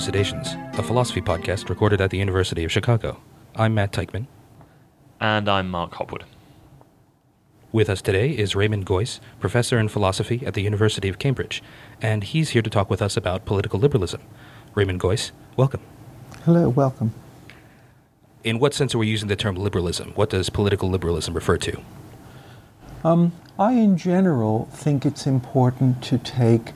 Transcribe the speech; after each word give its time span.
Elucidations, 0.00 0.56
a 0.78 0.82
philosophy 0.82 1.20
podcast 1.20 1.68
recorded 1.68 2.00
at 2.00 2.08
the 2.08 2.16
University 2.16 2.64
of 2.64 2.72
Chicago. 2.72 3.20
I'm 3.54 3.74
Matt 3.74 3.92
Teichman. 3.92 4.28
And 5.20 5.46
I'm 5.46 5.70
Mark 5.70 5.92
Hopwood. 5.92 6.24
With 7.70 7.90
us 7.90 8.00
today 8.00 8.30
is 8.30 8.56
Raymond 8.56 8.86
Geuss, 8.86 9.20
professor 9.40 9.78
in 9.78 9.88
philosophy 9.88 10.42
at 10.46 10.54
the 10.54 10.62
University 10.62 11.10
of 11.10 11.18
Cambridge, 11.18 11.62
and 12.00 12.24
he's 12.24 12.48
here 12.48 12.62
to 12.62 12.70
talk 12.70 12.88
with 12.88 13.02
us 13.02 13.14
about 13.14 13.44
political 13.44 13.78
liberalism. 13.78 14.22
Raymond 14.74 15.00
Geuss, 15.00 15.32
welcome. 15.58 15.82
Hello, 16.46 16.70
welcome. 16.70 17.12
In 18.42 18.58
what 18.58 18.72
sense 18.72 18.94
are 18.94 18.98
we 18.98 19.06
using 19.06 19.28
the 19.28 19.36
term 19.36 19.54
liberalism? 19.54 20.12
What 20.14 20.30
does 20.30 20.48
political 20.48 20.88
liberalism 20.88 21.34
refer 21.34 21.58
to? 21.58 21.78
Um, 23.04 23.32
I, 23.58 23.74
in 23.74 23.98
general, 23.98 24.64
think 24.72 25.04
it's 25.04 25.26
important 25.26 26.02
to 26.04 26.16
take 26.16 26.72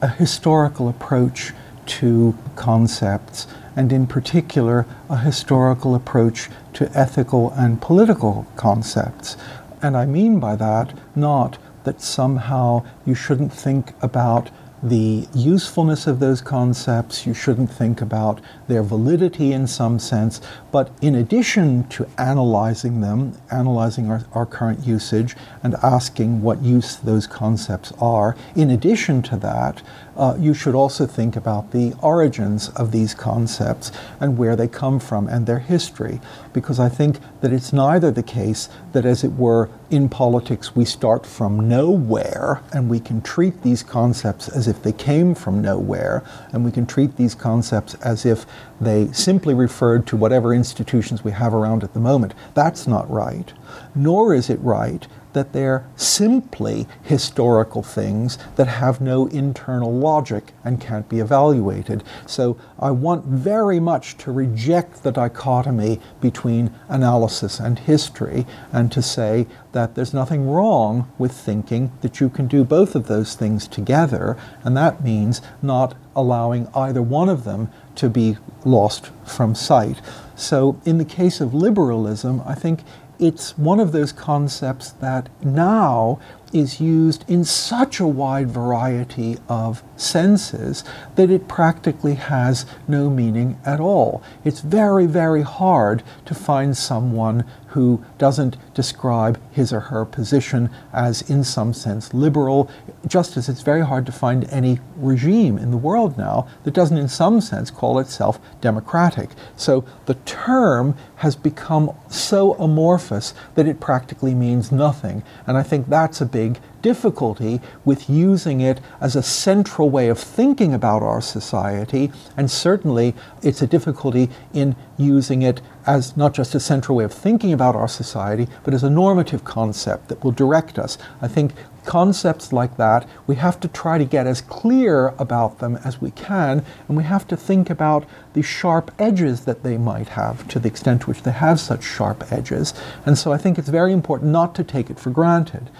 a 0.00 0.08
historical 0.08 0.88
approach 0.88 1.52
to 1.86 2.36
concepts, 2.56 3.46
and 3.76 3.92
in 3.92 4.06
particular, 4.06 4.86
a 5.08 5.18
historical 5.18 5.94
approach 5.94 6.48
to 6.74 6.90
ethical 6.96 7.50
and 7.52 7.80
political 7.80 8.46
concepts. 8.56 9.36
And 9.80 9.96
I 9.96 10.06
mean 10.06 10.38
by 10.38 10.56
that 10.56 10.94
not 11.16 11.58
that 11.84 12.00
somehow 12.00 12.84
you 13.04 13.14
shouldn't 13.14 13.52
think 13.52 13.92
about 14.00 14.50
the 14.82 15.28
usefulness 15.32 16.08
of 16.08 16.18
those 16.18 16.40
concepts, 16.40 17.24
you 17.24 17.32
shouldn't 17.32 17.70
think 17.70 18.00
about 18.00 18.40
their 18.66 18.82
validity 18.82 19.52
in 19.52 19.66
some 19.66 19.98
sense, 20.00 20.40
but 20.72 20.90
in 21.00 21.14
addition 21.14 21.86
to 21.88 22.08
analyzing 22.18 23.00
them, 23.00 23.32
analyzing 23.52 24.10
our, 24.10 24.24
our 24.32 24.44
current 24.44 24.84
usage, 24.84 25.36
and 25.62 25.76
asking 25.84 26.42
what 26.42 26.62
use 26.62 26.96
those 26.96 27.28
concepts 27.28 27.92
are, 28.00 28.36
in 28.56 28.70
addition 28.70 29.22
to 29.22 29.36
that, 29.36 29.82
uh, 30.16 30.36
you 30.38 30.54
should 30.54 30.74
also 30.74 31.06
think 31.06 31.36
about 31.36 31.70
the 31.70 31.94
origins 32.02 32.68
of 32.70 32.92
these 32.92 33.14
concepts 33.14 33.90
and 34.20 34.36
where 34.36 34.56
they 34.56 34.68
come 34.68 35.00
from 35.00 35.26
and 35.28 35.46
their 35.46 35.58
history. 35.58 36.20
Because 36.52 36.78
I 36.78 36.88
think 36.88 37.18
that 37.40 37.52
it's 37.52 37.72
neither 37.72 38.10
the 38.10 38.22
case 38.22 38.68
that, 38.92 39.04
as 39.04 39.24
it 39.24 39.32
were, 39.32 39.70
in 39.90 40.08
politics 40.08 40.74
we 40.74 40.84
start 40.84 41.26
from 41.26 41.68
nowhere 41.68 42.62
and 42.72 42.88
we 42.88 42.98
can 42.98 43.20
treat 43.20 43.62
these 43.62 43.82
concepts 43.82 44.48
as 44.48 44.66
if 44.66 44.82
they 44.82 44.92
came 44.92 45.34
from 45.34 45.60
nowhere, 45.60 46.22
and 46.52 46.64
we 46.64 46.72
can 46.72 46.86
treat 46.86 47.16
these 47.16 47.34
concepts 47.34 47.94
as 47.96 48.24
if 48.24 48.46
they 48.80 49.10
simply 49.12 49.54
referred 49.54 50.06
to 50.06 50.16
whatever 50.16 50.54
institutions 50.54 51.22
we 51.22 51.32
have 51.32 51.54
around 51.54 51.84
at 51.84 51.94
the 51.94 52.00
moment. 52.00 52.34
That's 52.54 52.86
not 52.86 53.10
right. 53.10 53.52
Nor 53.94 54.34
is 54.34 54.50
it 54.50 54.60
right 54.60 55.06
that 55.32 55.52
they're 55.52 55.86
simply 55.96 56.86
historical 57.02 57.82
things 57.82 58.38
that 58.56 58.68
have 58.68 59.00
no 59.00 59.26
internal 59.28 59.92
logic 59.92 60.52
and 60.64 60.80
can't 60.80 61.08
be 61.08 61.20
evaluated. 61.20 62.02
So 62.26 62.56
I 62.78 62.90
want 62.90 63.24
very 63.24 63.80
much 63.80 64.16
to 64.18 64.32
reject 64.32 65.02
the 65.02 65.12
dichotomy 65.12 66.00
between 66.20 66.72
analysis 66.88 67.58
and 67.60 67.78
history 67.78 68.46
and 68.72 68.92
to 68.92 69.02
say 69.02 69.46
that 69.72 69.94
there's 69.94 70.14
nothing 70.14 70.48
wrong 70.48 71.10
with 71.18 71.32
thinking 71.32 71.92
that 72.02 72.20
you 72.20 72.28
can 72.28 72.46
do 72.46 72.64
both 72.64 72.94
of 72.94 73.06
those 73.06 73.34
things 73.34 73.66
together, 73.66 74.36
and 74.64 74.76
that 74.76 75.02
means 75.02 75.40
not 75.62 75.94
allowing 76.14 76.68
either 76.74 77.00
one 77.00 77.28
of 77.28 77.44
them 77.44 77.70
to 77.94 78.08
be 78.08 78.36
lost 78.64 79.10
from 79.24 79.54
sight. 79.54 80.00
So, 80.34 80.80
in 80.84 80.98
the 80.98 81.04
case 81.04 81.40
of 81.40 81.54
liberalism, 81.54 82.42
I 82.46 82.54
think 82.54 82.82
it's 83.18 83.56
one 83.56 83.80
of 83.80 83.92
those 83.92 84.12
concepts 84.12 84.90
that 84.90 85.28
now 85.44 86.18
is 86.52 86.80
used 86.80 87.24
in 87.28 87.44
such 87.44 88.00
a 88.00 88.06
wide 88.06 88.50
variety 88.50 89.38
of 89.48 89.82
senses 89.96 90.84
that 91.14 91.30
it 91.30 91.48
practically 91.48 92.14
has 92.14 92.66
no 92.86 93.08
meaning 93.08 93.58
at 93.64 93.80
all. 93.80 94.22
It's 94.44 94.60
very, 94.60 95.06
very 95.06 95.42
hard 95.42 96.02
to 96.26 96.34
find 96.34 96.76
someone 96.76 97.44
who 97.68 98.04
doesn't 98.18 98.56
describe 98.74 99.40
his 99.50 99.72
or 99.72 99.80
her 99.80 100.04
position 100.04 100.68
as, 100.92 101.22
in 101.30 101.42
some 101.42 101.72
sense, 101.72 102.12
liberal, 102.12 102.70
just 103.06 103.36
as 103.36 103.48
it's 103.48 103.62
very 103.62 103.84
hard 103.84 104.04
to 104.04 104.12
find 104.12 104.44
any 104.50 104.78
regime 104.96 105.56
in 105.56 105.70
the 105.70 105.76
world 105.78 106.18
now 106.18 106.46
that 106.64 106.74
doesn't, 106.74 106.98
in 106.98 107.08
some 107.08 107.40
sense, 107.40 107.70
call 107.70 107.98
itself 107.98 108.38
democratic. 108.60 109.30
So 109.56 109.86
the 110.04 110.14
term 110.26 110.94
has 111.16 111.34
become 111.34 111.96
so 112.10 112.54
amorphous 112.54 113.32
that 113.54 113.66
it 113.66 113.80
practically 113.80 114.34
means 114.34 114.70
nothing. 114.70 115.22
And 115.46 115.56
I 115.56 115.62
think 115.62 115.88
that's 115.88 116.20
a 116.20 116.26
big 116.26 116.41
difficulty 116.82 117.60
with 117.84 118.10
using 118.10 118.60
it 118.60 118.80
as 119.00 119.16
a 119.16 119.22
central 119.22 119.88
way 119.88 120.08
of 120.08 120.18
thinking 120.18 120.74
about 120.74 121.02
our 121.02 121.20
society, 121.20 122.12
and 122.36 122.50
certainly 122.50 123.14
it's 123.42 123.62
a 123.62 123.66
difficulty 123.66 124.28
in 124.52 124.76
using 124.98 125.42
it 125.42 125.60
as 125.86 126.16
not 126.16 126.34
just 126.34 126.54
a 126.54 126.60
central 126.60 126.96
way 126.98 127.04
of 127.04 127.12
thinking 127.12 127.52
about 127.52 127.76
our 127.76 127.88
society, 127.88 128.48
but 128.64 128.74
as 128.74 128.82
a 128.82 128.90
normative 128.90 129.44
concept 129.44 130.08
that 130.08 130.22
will 130.22 130.32
direct 130.32 130.78
us. 130.78 130.98
I 131.20 131.28
think 131.28 131.52
concepts 131.84 132.52
like 132.52 132.76
that, 132.76 133.08
we 133.26 133.34
have 133.36 133.58
to 133.60 133.68
try 133.68 133.98
to 133.98 134.04
get 134.04 134.26
as 134.26 134.40
clear 134.40 135.08
about 135.18 135.58
them 135.58 135.78
as 135.84 136.00
we 136.00 136.10
can, 136.12 136.64
and 136.86 136.96
we 136.96 137.02
have 137.04 137.26
to 137.28 137.36
think 137.36 137.70
about 137.70 138.04
the 138.34 138.42
sharp 138.42 138.92
edges 138.98 139.44
that 139.44 139.62
they 139.62 139.76
might 139.76 140.10
have 140.10 140.46
to 140.48 140.58
the 140.58 140.68
extent 140.68 141.02
to 141.02 141.06
which 141.08 141.22
they 141.22 141.32
have 141.32 141.58
such 141.58 141.82
sharp 141.82 142.30
edges. 142.32 142.74
And 143.04 143.18
so 143.18 143.32
I 143.32 143.38
think 143.38 143.58
it's 143.58 143.68
very 143.68 143.92
important 143.92 144.30
not 144.30 144.54
to 144.56 144.64
take 144.64 144.90
it 144.90 145.00
for 145.00 145.10
granted. 145.10 145.70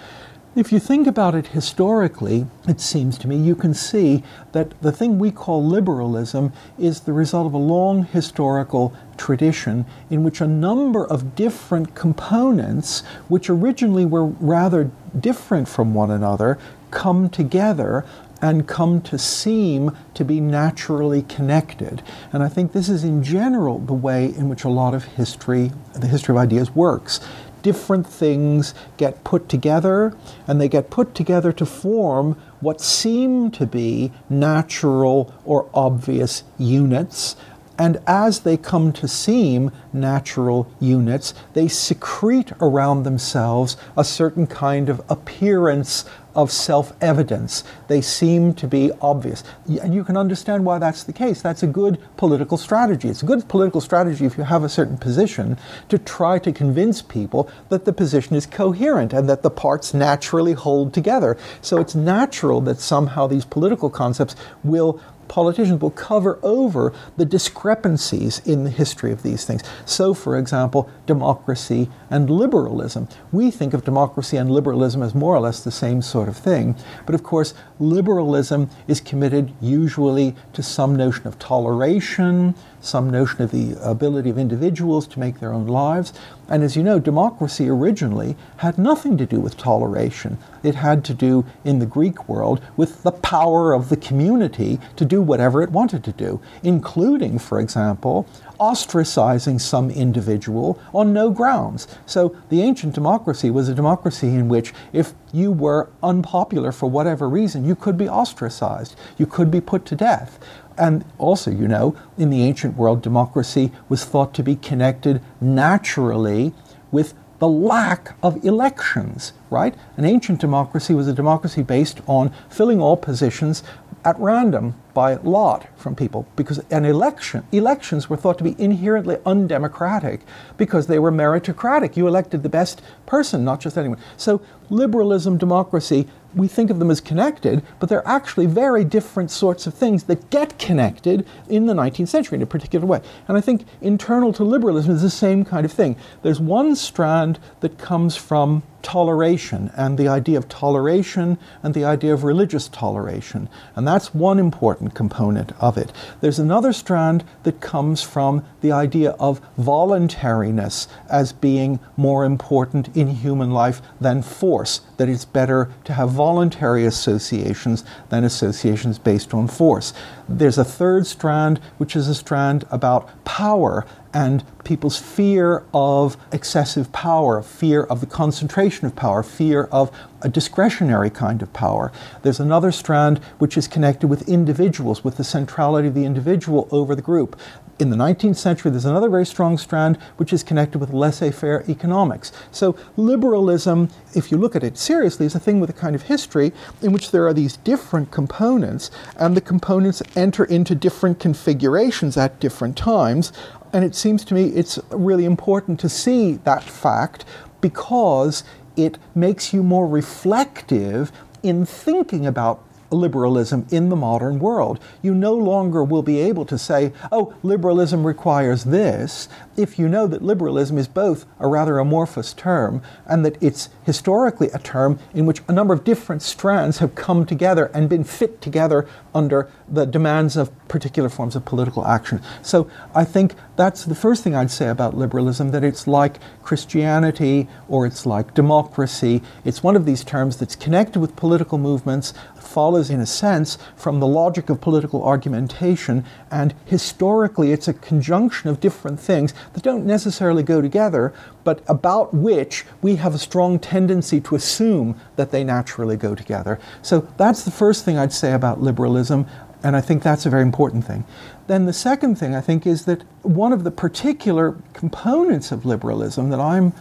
If 0.54 0.70
you 0.70 0.80
think 0.80 1.06
about 1.06 1.34
it 1.34 1.46
historically, 1.46 2.46
it 2.68 2.78
seems 2.78 3.16
to 3.18 3.28
me 3.28 3.36
you 3.36 3.54
can 3.54 3.72
see 3.72 4.22
that 4.52 4.78
the 4.82 4.92
thing 4.92 5.18
we 5.18 5.30
call 5.30 5.64
liberalism 5.64 6.52
is 6.78 7.00
the 7.00 7.14
result 7.14 7.46
of 7.46 7.54
a 7.54 7.58
long 7.58 8.04
historical 8.04 8.92
tradition 9.16 9.86
in 10.10 10.22
which 10.22 10.42
a 10.42 10.46
number 10.46 11.06
of 11.06 11.34
different 11.34 11.94
components, 11.94 13.00
which 13.28 13.48
originally 13.48 14.04
were 14.04 14.26
rather 14.26 14.90
different 15.18 15.68
from 15.68 15.94
one 15.94 16.10
another, 16.10 16.58
come 16.90 17.30
together 17.30 18.04
and 18.42 18.68
come 18.68 19.00
to 19.00 19.16
seem 19.16 19.96
to 20.12 20.22
be 20.22 20.38
naturally 20.38 21.22
connected. 21.22 22.02
And 22.30 22.42
I 22.42 22.50
think 22.50 22.72
this 22.72 22.90
is 22.90 23.04
in 23.04 23.22
general 23.22 23.78
the 23.78 23.94
way 23.94 24.26
in 24.26 24.50
which 24.50 24.64
a 24.64 24.68
lot 24.68 24.92
of 24.92 25.04
history, 25.04 25.72
the 25.94 26.08
history 26.08 26.34
of 26.34 26.38
ideas, 26.38 26.74
works 26.74 27.20
different 27.62 28.06
things 28.06 28.74
get 28.96 29.24
put 29.24 29.48
together, 29.48 30.16
and 30.46 30.60
they 30.60 30.68
get 30.68 30.90
put 30.90 31.14
together 31.14 31.52
to 31.52 31.64
form 31.64 32.34
what 32.60 32.80
seem 32.80 33.50
to 33.52 33.66
be 33.66 34.12
natural 34.28 35.32
or 35.44 35.68
obvious 35.74 36.44
units. 36.58 37.36
And 37.82 37.98
as 38.06 38.42
they 38.42 38.56
come 38.56 38.92
to 38.92 39.08
seem 39.08 39.72
natural 39.92 40.70
units, 40.78 41.34
they 41.54 41.66
secrete 41.66 42.52
around 42.60 43.02
themselves 43.02 43.76
a 43.96 44.04
certain 44.04 44.46
kind 44.46 44.88
of 44.88 45.02
appearance 45.08 46.04
of 46.34 46.50
self 46.50 46.92
evidence. 47.00 47.64
They 47.88 48.00
seem 48.00 48.54
to 48.54 48.66
be 48.66 48.90
obvious. 49.00 49.42
And 49.66 49.94
you 49.94 50.04
can 50.04 50.16
understand 50.16 50.64
why 50.64 50.78
that's 50.78 51.04
the 51.04 51.12
case. 51.12 51.42
That's 51.42 51.62
a 51.62 51.66
good 51.66 51.98
political 52.16 52.56
strategy. 52.56 53.08
It's 53.08 53.22
a 53.22 53.26
good 53.26 53.48
political 53.48 53.80
strategy 53.80 54.24
if 54.24 54.38
you 54.38 54.44
have 54.44 54.64
a 54.64 54.68
certain 54.68 54.96
position 54.96 55.58
to 55.88 55.98
try 55.98 56.38
to 56.38 56.52
convince 56.52 57.02
people 57.02 57.50
that 57.68 57.84
the 57.84 57.92
position 57.92 58.36
is 58.36 58.46
coherent 58.46 59.12
and 59.12 59.28
that 59.28 59.42
the 59.42 59.50
parts 59.50 59.92
naturally 59.92 60.52
hold 60.52 60.94
together. 60.94 61.36
So 61.60 61.78
it's 61.78 61.94
natural 61.94 62.60
that 62.62 62.78
somehow 62.78 63.26
these 63.26 63.44
political 63.44 63.90
concepts 63.90 64.36
will 64.62 65.00
politicians 65.28 65.80
will 65.80 65.90
cover 65.90 66.38
over 66.42 66.92
the 67.16 67.24
discrepancies 67.24 68.40
in 68.44 68.64
the 68.64 68.70
history 68.70 69.12
of 69.12 69.22
these 69.22 69.44
things. 69.44 69.62
So, 69.84 70.14
for 70.14 70.36
example, 70.36 70.90
democracy 71.06 71.90
and 72.10 72.28
liberalism. 72.28 73.08
We 73.30 73.50
think 73.50 73.74
of 73.74 73.84
democracy 73.84 74.36
and 74.36 74.50
liberalism 74.50 75.02
as 75.02 75.14
more 75.14 75.34
or 75.34 75.40
less 75.40 75.62
the 75.62 75.70
same 75.70 76.02
sort 76.02 76.28
of 76.28 76.36
thing, 76.36 76.76
but 77.06 77.14
of 77.14 77.22
course, 77.22 77.54
liberalism 77.78 78.70
is 78.86 79.00
committed 79.00 79.52
usually 79.60 80.34
to 80.52 80.62
some 80.62 80.96
notion 80.96 81.26
of 81.26 81.38
toleration, 81.38 82.54
some 82.82 83.08
notion 83.08 83.40
of 83.42 83.50
the 83.50 83.76
ability 83.82 84.28
of 84.28 84.36
individuals 84.36 85.06
to 85.06 85.20
make 85.20 85.40
their 85.40 85.52
own 85.52 85.66
lives. 85.66 86.12
And 86.48 86.62
as 86.62 86.76
you 86.76 86.82
know, 86.82 86.98
democracy 86.98 87.68
originally 87.68 88.36
had 88.58 88.76
nothing 88.76 89.16
to 89.16 89.24
do 89.24 89.40
with 89.40 89.56
toleration. 89.56 90.36
It 90.62 90.74
had 90.74 91.04
to 91.06 91.14
do, 91.14 91.46
in 91.64 91.78
the 91.78 91.86
Greek 91.86 92.28
world, 92.28 92.60
with 92.76 93.02
the 93.04 93.12
power 93.12 93.72
of 93.72 93.88
the 93.88 93.96
community 93.96 94.78
to 94.96 95.04
do 95.04 95.22
whatever 95.22 95.62
it 95.62 95.70
wanted 95.70 96.04
to 96.04 96.12
do, 96.12 96.40
including, 96.62 97.38
for 97.38 97.60
example, 97.60 98.26
ostracizing 98.60 99.60
some 99.60 99.90
individual 99.90 100.78
on 100.92 101.12
no 101.12 101.30
grounds. 101.30 101.88
So 102.06 102.36
the 102.48 102.62
ancient 102.62 102.94
democracy 102.94 103.50
was 103.50 103.68
a 103.68 103.74
democracy 103.74 104.28
in 104.28 104.48
which 104.48 104.72
if 104.92 105.14
you 105.32 105.50
were 105.50 105.88
unpopular 106.02 106.70
for 106.70 106.88
whatever 106.88 107.28
reason, 107.28 107.64
you 107.64 107.74
could 107.74 107.96
be 107.96 108.08
ostracized, 108.08 108.94
you 109.16 109.26
could 109.26 109.50
be 109.50 109.60
put 109.60 109.84
to 109.86 109.96
death. 109.96 110.38
And 110.78 111.04
also, 111.18 111.50
you 111.50 111.68
know, 111.68 111.96
in 112.16 112.30
the 112.30 112.42
ancient 112.42 112.76
world, 112.76 113.02
democracy 113.02 113.72
was 113.88 114.04
thought 114.04 114.34
to 114.34 114.42
be 114.42 114.56
connected 114.56 115.20
naturally 115.40 116.52
with 116.90 117.14
the 117.38 117.48
lack 117.48 118.14
of 118.22 118.44
elections, 118.44 119.32
right? 119.52 119.74
An 119.96 120.04
ancient 120.04 120.40
democracy 120.40 120.94
was 120.94 121.06
a 121.06 121.12
democracy 121.12 121.62
based 121.62 122.00
on 122.06 122.32
filling 122.48 122.80
all 122.80 122.96
positions 122.96 123.62
at 124.04 124.18
random 124.18 124.74
by 124.94 125.14
lot 125.14 125.68
from 125.76 125.94
people 125.94 126.26
because 126.34 126.58
an 126.70 126.84
election 126.84 127.44
elections 127.52 128.10
were 128.10 128.16
thought 128.16 128.36
to 128.38 128.44
be 128.44 128.56
inherently 128.58 129.16
undemocratic 129.24 130.22
because 130.56 130.88
they 130.88 130.98
were 130.98 131.12
meritocratic 131.12 131.96
you 131.96 132.08
elected 132.08 132.42
the 132.42 132.48
best 132.48 132.82
person 133.06 133.44
not 133.44 133.60
just 133.60 133.78
anyone 133.78 133.98
so 134.16 134.42
liberalism 134.70 135.38
democracy 135.38 136.08
we 136.34 136.48
think 136.48 136.70
of 136.70 136.78
them 136.78 136.90
as 136.90 137.00
connected, 137.00 137.62
but 137.78 137.88
they're 137.88 138.06
actually 138.06 138.46
very 138.46 138.84
different 138.84 139.30
sorts 139.30 139.66
of 139.66 139.74
things 139.74 140.04
that 140.04 140.30
get 140.30 140.58
connected 140.58 141.26
in 141.48 141.66
the 141.66 141.74
19th 141.74 142.08
century 142.08 142.36
in 142.36 142.42
a 142.42 142.46
particular 142.46 142.86
way. 142.86 143.00
And 143.28 143.36
I 143.36 143.40
think 143.40 143.64
internal 143.80 144.32
to 144.34 144.44
liberalism 144.44 144.94
is 144.94 145.02
the 145.02 145.10
same 145.10 145.44
kind 145.44 145.64
of 145.64 145.72
thing. 145.72 145.96
There's 146.22 146.40
one 146.40 146.74
strand 146.76 147.38
that 147.60 147.78
comes 147.78 148.16
from 148.16 148.62
toleration 148.82 149.70
and 149.76 149.96
the 149.96 150.08
idea 150.08 150.38
of 150.38 150.48
toleration 150.48 151.38
and 151.62 151.74
the 151.74 151.84
idea 151.84 152.12
of 152.12 152.24
religious 152.24 152.68
toleration. 152.68 153.48
And 153.76 153.86
that's 153.86 154.14
one 154.14 154.38
important 154.38 154.94
component 154.94 155.52
of 155.60 155.78
it. 155.78 155.92
There's 156.20 156.38
another 156.38 156.72
strand 156.72 157.24
that 157.44 157.60
comes 157.60 158.02
from 158.02 158.44
the 158.60 158.72
idea 158.72 159.10
of 159.12 159.40
voluntariness 159.56 160.88
as 161.08 161.32
being 161.32 161.80
more 161.96 162.24
important 162.24 162.94
in 162.96 163.08
human 163.08 163.50
life 163.50 163.80
than 164.00 164.22
force, 164.22 164.80
that 165.02 165.08
it's 165.08 165.24
better 165.24 165.68
to 165.82 165.94
have 165.94 166.10
voluntary 166.10 166.86
associations 166.86 167.82
than 168.10 168.22
associations 168.22 169.00
based 169.00 169.34
on 169.34 169.48
force. 169.48 169.92
There's 170.28 170.58
a 170.58 170.64
third 170.64 171.08
strand, 171.08 171.58
which 171.78 171.96
is 171.96 172.06
a 172.06 172.14
strand 172.14 172.64
about 172.70 173.10
power 173.24 173.84
and 174.14 174.44
people's 174.62 174.98
fear 174.98 175.64
of 175.74 176.16
excessive 176.30 176.92
power, 176.92 177.42
fear 177.42 177.82
of 177.82 178.00
the 178.00 178.06
concentration 178.06 178.86
of 178.86 178.94
power, 178.94 179.24
fear 179.24 179.64
of 179.72 179.90
a 180.20 180.28
discretionary 180.28 181.10
kind 181.10 181.42
of 181.42 181.52
power. 181.52 181.90
There's 182.22 182.38
another 182.38 182.70
strand 182.70 183.18
which 183.38 183.56
is 183.56 183.66
connected 183.66 184.06
with 184.06 184.28
individuals, 184.28 185.02
with 185.02 185.16
the 185.16 185.24
centrality 185.24 185.88
of 185.88 185.94
the 185.94 186.04
individual 186.04 186.68
over 186.70 186.94
the 186.94 187.02
group. 187.02 187.36
In 187.78 187.90
the 187.90 187.96
19th 187.96 188.36
century, 188.36 188.70
there's 188.70 188.84
another 188.84 189.08
very 189.08 189.24
strong 189.24 189.56
strand 189.56 189.96
which 190.16 190.32
is 190.32 190.42
connected 190.42 190.78
with 190.78 190.92
laissez 190.92 191.30
faire 191.30 191.64
economics. 191.68 192.30
So, 192.50 192.76
liberalism, 192.96 193.88
if 194.14 194.30
you 194.30 194.36
look 194.36 194.54
at 194.54 194.62
it 194.62 194.76
seriously, 194.76 195.26
is 195.26 195.34
a 195.34 195.40
thing 195.40 195.58
with 195.58 195.70
a 195.70 195.72
kind 195.72 195.96
of 195.96 196.02
history 196.02 196.52
in 196.82 196.92
which 196.92 197.10
there 197.10 197.26
are 197.26 197.32
these 197.32 197.56
different 197.56 198.10
components, 198.10 198.90
and 199.16 199.36
the 199.36 199.40
components 199.40 200.02
enter 200.14 200.44
into 200.44 200.74
different 200.74 201.18
configurations 201.18 202.16
at 202.16 202.38
different 202.40 202.76
times. 202.76 203.32
And 203.72 203.84
it 203.84 203.94
seems 203.94 204.24
to 204.26 204.34
me 204.34 204.48
it's 204.48 204.78
really 204.90 205.24
important 205.24 205.80
to 205.80 205.88
see 205.88 206.34
that 206.44 206.62
fact 206.62 207.24
because 207.62 208.44
it 208.76 208.98
makes 209.14 209.52
you 209.52 209.62
more 209.62 209.88
reflective 209.88 211.10
in 211.42 211.64
thinking 211.66 212.26
about 212.26 212.62
liberalism 212.92 213.66
in 213.70 213.88
the 213.88 213.96
modern 213.96 214.38
world. 214.38 214.78
You 215.02 215.14
no 215.14 215.34
longer 215.34 215.82
will 215.82 216.02
be 216.02 216.20
able 216.20 216.44
to 216.46 216.58
say, 216.58 216.92
oh, 217.10 217.34
liberalism 217.42 218.06
requires 218.06 218.64
this, 218.64 219.28
if 219.56 219.78
you 219.78 219.88
know 219.88 220.06
that 220.06 220.22
liberalism 220.22 220.78
is 220.78 220.88
both 220.88 221.26
a 221.38 221.46
rather 221.46 221.78
amorphous 221.78 222.32
term 222.32 222.82
and 223.06 223.24
that 223.24 223.42
it's 223.42 223.68
historically 223.84 224.48
a 224.54 224.58
term 224.58 224.98
in 225.14 225.26
which 225.26 225.42
a 225.48 225.52
number 225.52 225.74
of 225.74 225.84
different 225.84 226.22
strands 226.22 226.78
have 226.78 226.94
come 226.94 227.26
together 227.26 227.66
and 227.74 227.88
been 227.88 228.04
fit 228.04 228.40
together 228.40 228.86
under 229.14 229.50
the 229.68 229.84
demands 229.84 230.36
of 230.36 230.50
particular 230.68 231.08
forms 231.08 231.36
of 231.36 231.44
political 231.44 231.86
action. 231.86 232.20
So 232.42 232.70
I 232.94 233.04
think 233.04 233.34
that's 233.56 233.84
the 233.84 233.94
first 233.94 234.24
thing 234.24 234.34
I'd 234.34 234.50
say 234.50 234.68
about 234.68 234.96
liberalism 234.96 235.50
that 235.50 235.64
it's 235.64 235.86
like 235.86 236.16
Christianity 236.42 237.48
or 237.68 237.86
it's 237.86 238.06
like 238.06 238.34
democracy. 238.34 239.22
It's 239.44 239.62
one 239.62 239.76
of 239.76 239.84
these 239.84 240.04
terms 240.04 240.38
that's 240.38 240.56
connected 240.56 241.00
with 241.00 241.16
political 241.16 241.58
movements, 241.58 242.14
follows 242.36 242.90
in 242.90 243.00
a 243.00 243.06
sense 243.06 243.56
from 243.76 244.00
the 244.00 244.06
logic 244.06 244.50
of 244.50 244.60
political 244.60 245.02
argumentation, 245.02 246.04
and 246.30 246.54
historically 246.66 247.52
it's 247.52 247.68
a 247.68 247.72
conjunction 247.72 248.50
of 248.50 248.60
different 248.60 249.00
things 249.00 249.32
that 249.54 249.62
don't 249.62 249.86
necessarily 249.86 250.42
go 250.42 250.60
together, 250.60 251.14
but 251.44 251.62
about 251.68 252.14
which 252.14 252.64
we 252.80 252.96
have 252.96 253.14
a 253.14 253.18
strong 253.18 253.58
tendency 253.58 254.20
to 254.20 254.34
assume 254.34 254.98
that 255.16 255.30
they 255.30 255.44
naturally 255.44 255.96
go 255.96 256.14
together. 256.14 256.58
So 256.82 257.08
that's 257.16 257.44
the 257.44 257.50
first 257.50 257.84
thing 257.84 257.98
I'd 257.98 258.12
say 258.12 258.32
about 258.32 258.60
liberalism, 258.60 259.26
and 259.62 259.76
I 259.76 259.80
think 259.80 260.02
that's 260.02 260.26
a 260.26 260.30
very 260.30 260.42
important 260.42 260.84
thing. 260.84 261.04
Then 261.46 261.66
the 261.66 261.72
second 261.72 262.16
thing 262.16 262.34
I 262.34 262.40
think 262.40 262.66
is 262.66 262.84
that 262.84 263.02
one 263.22 263.52
of 263.52 263.64
the 263.64 263.70
particular 263.70 264.56
components 264.72 265.52
of 265.52 265.64
liberalism 265.64 266.30
that 266.30 266.40
I'm 266.40 266.72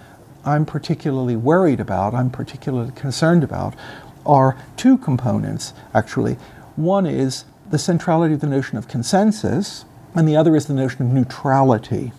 I'm 0.43 0.65
particularly 0.65 1.35
worried 1.35 1.79
about, 1.79 2.15
I'm 2.15 2.31
particularly 2.31 2.91
concerned 2.93 3.43
about, 3.43 3.75
are 4.25 4.57
two 4.75 4.97
components 4.97 5.73
actually. 5.93 6.37
One 6.75 7.05
is 7.05 7.45
the 7.69 7.77
centrality 7.77 8.33
of 8.33 8.39
the 8.39 8.47
notion 8.47 8.77
of 8.77 8.87
consensus, 8.87 9.85
and 10.15 10.27
the 10.27 10.35
other 10.35 10.55
is 10.55 10.65
the 10.65 10.73
notion 10.73 11.03
of 11.03 11.07
neutrality. 11.11 12.11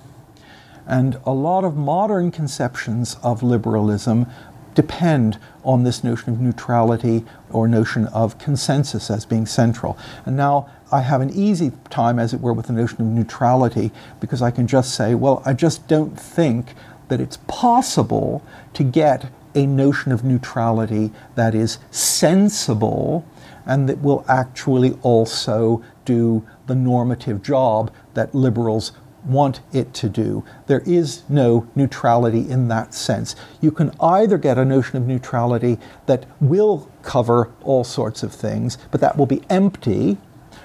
And 0.87 1.19
a 1.25 1.33
lot 1.33 1.65
of 1.65 1.77
modern 1.77 2.31
conceptions 2.31 3.17
of 3.23 3.43
liberalism 3.43 4.27
depend 4.75 5.39
on 5.65 5.85
this 5.85 6.03
notion 6.03 6.33
of 6.33 6.41
neutrality 6.41 7.25
or 7.51 7.69
notion 7.69 8.07
of 8.07 8.39
consensus 8.39 9.11
as 9.11 9.25
being 9.25 9.47
central. 9.47 9.99
And 10.25 10.37
now 10.37 10.69
I 10.91 11.01
have 11.01 11.21
an 11.21 11.31
easy 11.31 11.73
time, 11.91 12.19
as 12.19 12.35
it 12.35 12.41
were, 12.41 12.53
with 12.53 12.67
the 12.67 12.73
notion 12.73 13.01
of 13.01 13.07
neutrality 13.07 13.91
because 14.21 14.43
I 14.43 14.51
can 14.51 14.67
just 14.67 14.95
say, 14.95 15.15
well, 15.15 15.43
I 15.45 15.53
just 15.53 15.87
don't 15.89 16.19
think 16.19 16.75
that 17.09 17.21
it's 17.21 17.39
possible 17.47 18.43
to 18.75 18.83
get 18.83 19.31
a 19.55 19.67
notion 19.67 20.13
of 20.13 20.25
neutrality 20.25 21.11
that 21.35 21.55
is 21.55 21.79
sensible 21.91 23.27
and 23.67 23.89
that 23.89 24.01
will 24.01 24.25
actually 24.29 24.99
also 25.03 25.85
do 26.05 26.47
the 26.67 26.75
normative 26.75 27.43
job 27.43 27.93
that 28.15 28.35
liberals 28.35 28.93
want 29.25 29.61
it 29.73 29.95
to 29.95 30.09
do. 30.09 30.45
There 30.67 30.83
is 30.87 31.23
no 31.29 31.69
neutrality 31.75 32.49
in 32.49 32.69
that 32.69 32.95
sense. 32.95 33.37
You 33.61 33.71
can 33.71 33.93
either 34.01 34.39
get 34.39 34.59
a 34.59 34.65
notion 34.65 34.97
of 34.97 35.07
neutrality 35.07 35.79
that 36.07 36.27
will 36.41 36.91
cover 37.03 37.53
all 37.63 37.85
sorts 37.85 38.23
of 38.23 38.33
things, 38.33 38.79
but 38.91 39.01
that 39.01 39.17
will 39.17 39.27
be 39.27 39.43
empty, 39.49 40.19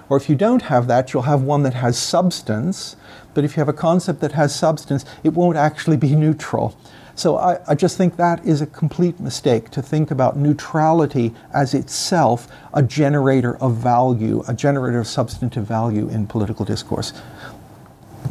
or 0.09 0.17
if 0.17 0.29
you 0.29 0.35
don't 0.35 0.63
have 0.63 0.87
that, 0.87 1.13
you'll 1.13 1.23
have 1.23 1.41
one 1.41 1.63
that 1.63 1.75
has 1.75 1.97
substance. 1.97 2.95
But 3.33 3.43
if 3.43 3.55
you 3.55 3.61
have 3.61 3.69
a 3.69 3.73
concept 3.73 4.21
that 4.21 4.31
has 4.33 4.55
substance, 4.55 5.05
it 5.23 5.33
won't 5.33 5.57
actually 5.57 5.97
be 5.97 6.15
neutral. 6.15 6.77
So 7.17 7.37
I, 7.37 7.57
I, 7.67 7.73
just 7.73 7.97
think 7.97 8.15
that 8.17 8.45
is 8.45 8.61
a 8.61 8.67
complete 8.67 9.19
mistake 9.19 9.71
to 9.71 9.81
think 9.81 10.11
about 10.11 10.37
neutrality 10.37 11.33
as 11.51 11.73
itself 11.73 12.47
a 12.75 12.83
generator 12.83 13.57
of 13.57 13.75
value, 13.77 14.43
a 14.47 14.53
generator 14.53 14.99
of 14.99 15.07
substantive 15.07 15.65
value 15.65 16.09
in 16.09 16.27
political 16.27 16.63
discourse. 16.63 17.13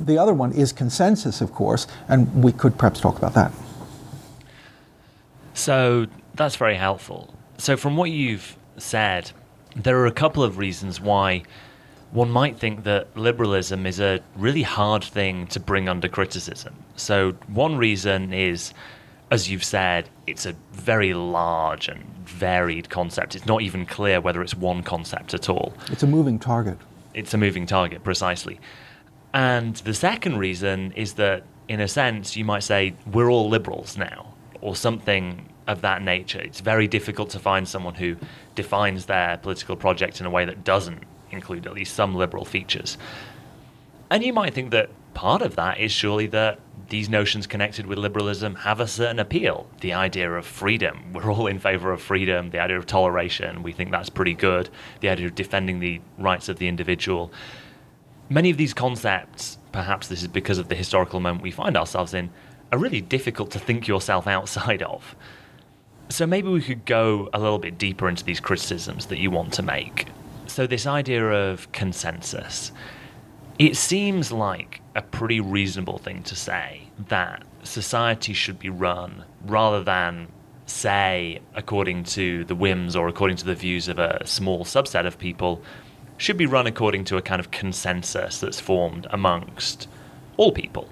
The 0.05 0.19
other 0.19 0.35
one 0.35 0.53
is 0.53 0.73
consensus, 0.73 1.41
of 1.41 1.53
course, 1.53 1.87
and 2.09 2.43
we 2.43 2.53
could 2.53 2.77
perhaps 2.79 3.01
talk 3.01 3.19
about 3.19 3.35
that. 3.35 3.53
So 5.55 6.07
that's 6.35 6.57
very 6.57 6.77
helpful. 6.77 7.35
So, 7.59 7.77
from 7.77 7.97
what 7.97 8.11
you've 8.11 8.57
said, 8.77 9.31
there 9.75 9.99
are 9.99 10.07
a 10.07 10.13
couple 10.13 10.43
of 10.43 10.59
reasons 10.59 11.01
why 11.01 11.43
one 12.13 12.31
might 12.31 12.59
think 12.59 12.85
that 12.85 13.17
liberalism 13.17 13.87
is 13.87 13.99
a 13.99 14.21
really 14.37 14.63
hard 14.63 15.03
thing 15.03 15.47
to 15.49 15.61
bring 15.61 15.89
under 15.89 16.09
criticism. 16.09 16.75
So, 16.97 17.33
one 17.49 17.77
reason 17.77 18.33
is, 18.33 18.75
as 19.31 19.51
you've 19.51 19.65
said, 19.65 20.09
it's 20.27 20.47
a 20.47 20.55
very 20.73 21.15
large 21.15 21.89
and 21.89 22.05
varied 22.27 22.91
concept. 22.91 23.35
It's 23.35 23.47
not 23.47 23.63
even 23.63 23.87
clear 23.87 24.21
whether 24.21 24.43
it's 24.43 24.55
one 24.55 24.83
concept 24.83 25.35
at 25.35 25.49
all. 25.49 25.75
It's 25.91 26.03
a 26.03 26.07
moving 26.07 26.39
target. 26.39 26.79
It's 27.15 27.33
a 27.33 27.39
moving 27.39 27.67
target, 27.67 28.05
precisely. 28.05 28.61
And 29.37 29.77
the 29.77 29.93
second 29.93 30.39
reason 30.39 30.93
is 30.93 31.13
that, 31.15 31.43
in 31.69 31.79
a 31.79 31.89
sense, 31.89 32.39
you 32.39 32.45
might 32.47 32.63
say, 32.63 32.95
we're 33.13 33.31
all 33.31 33.51
liberals 33.51 33.99
now, 33.99 34.33
or 34.63 34.75
something 34.75 35.53
of 35.67 35.83
that 35.83 36.01
nature. 36.01 36.41
It's 36.41 36.61
very 36.61 36.89
difficult 36.89 37.29
to 37.31 37.39
find 37.39 37.69
someone 37.69 37.97
who 37.97 38.17
defines 38.55 39.05
their 39.05 39.37
political 39.37 39.77
project 39.77 40.21
in 40.21 40.27
a 40.27 40.31
way 40.31 40.47
that 40.47 40.65
doesn't 40.65 41.03
include 41.31 41.67
at 41.67 41.75
least 41.75 41.95
some 41.95 42.15
liberal 42.15 42.47
features. 42.47 42.97
And 44.09 44.25
you 44.25 44.33
might 44.33 44.55
think 44.55 44.71
that 44.71 44.89
part 45.13 45.43
of 45.43 45.57
that 45.57 45.81
is 45.81 45.93
surely 45.93 46.29
that 46.29 46.59
these 46.89 47.11
notions 47.11 47.47
connected 47.47 47.85
with 47.85 47.99
liberalism 47.99 48.55
have 48.55 48.81
a 48.81 48.87
certain 48.87 49.19
appeal. 49.19 49.69
The 49.83 49.93
idea 49.93 50.33
of 50.33 50.47
freedom. 50.47 51.13
We're 51.13 51.31
all 51.31 51.47
in 51.47 51.59
favor 51.59 51.93
of 51.93 52.01
freedom. 52.01 52.53
The 52.53 52.61
idea 52.61 52.79
of 52.79 52.87
toleration. 52.87 53.63
We 53.63 53.73
think 53.73 53.91
that's 53.91 54.09
pretty 54.09 54.35
good. 54.35 54.71
The 55.01 55.11
idea 55.11 55.27
of 55.27 55.35
defending 55.35 55.81
the 55.81 56.01
rights 56.17 56.49
of 56.49 56.59
the 56.59 56.69
individual 56.69 57.31
many 58.29 58.51
of 58.51 58.57
these 58.57 58.75
concepts, 58.75 59.59
perhaps 59.73 60.09
this 60.09 60.23
is 60.23 60.29
because 60.29 60.59
of 60.59 60.69
the 60.69 60.75
historical 60.75 61.21
moment 61.21 61.43
we 61.43 61.51
find 61.51 61.77
ourselves 61.77 62.15
in, 62.15 62.31
are 62.73 62.79
really 62.79 63.01
difficult 63.01 63.51
to 63.53 63.59
think 63.59 63.87
yourself 63.87 64.27
outside 64.27 64.83
of. 64.83 65.15
So 66.09 66.27
maybe 66.27 66.49
we 66.49 66.61
could 66.61 66.85
go 66.85 67.29
a 67.33 67.39
little 67.39 67.59
bit 67.59 67.79
deeper 67.79 68.09
into 68.09 68.25
these 68.25 68.41
criticisms 68.41 69.07
that 69.07 69.19
you 69.19 69.31
want 69.31 69.53
to 69.55 69.63
make. 69.63 70.07
So, 70.47 70.67
this 70.67 70.87
idea 70.87 71.29
of 71.29 71.71
consensus, 71.73 72.71
it 73.59 73.77
seems 73.77 74.31
like 74.31 74.81
a 74.95 75.03
pretty 75.03 75.41
reasonable 75.41 75.99
thing 75.99 76.23
to 76.25 76.37
say 76.37 76.83
that 77.09 77.43
society 77.65 78.33
should 78.33 78.59
be 78.59 78.69
run 78.69 79.25
rather 79.45 79.83
than 79.83 80.29
say, 80.67 81.41
according 81.55 82.05
to 82.05 82.45
the 82.45 82.55
whims 82.55 82.95
or 82.95 83.09
according 83.09 83.37
to 83.39 83.45
the 83.45 83.55
views 83.55 83.89
of 83.89 83.99
a 83.99 84.25
small 84.27 84.65
subset 84.65 85.07
of 85.07 85.19
people, 85.19 85.63
should 86.17 86.37
be 86.37 86.47
run 86.47 86.67
according 86.67 87.05
to 87.05 87.17
a 87.17 87.23
kind 87.23 87.41
of 87.41 87.51
consensus 87.51 88.41
that's 88.41 88.61
formed 88.61 89.07
amongst 89.11 89.89
all 90.37 90.53
people. 90.53 90.89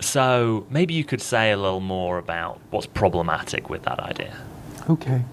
So 0.00 0.66
maybe 0.68 0.94
you 0.94 1.04
could 1.04 1.22
say 1.22 1.52
a 1.52 1.56
little 1.56 1.80
more 1.80 2.18
about 2.18 2.60
what's 2.70 2.86
problematic 2.86 3.70
with 3.70 3.82
that 3.84 4.00
idea. 4.00 4.36
Okay. 4.88 5.24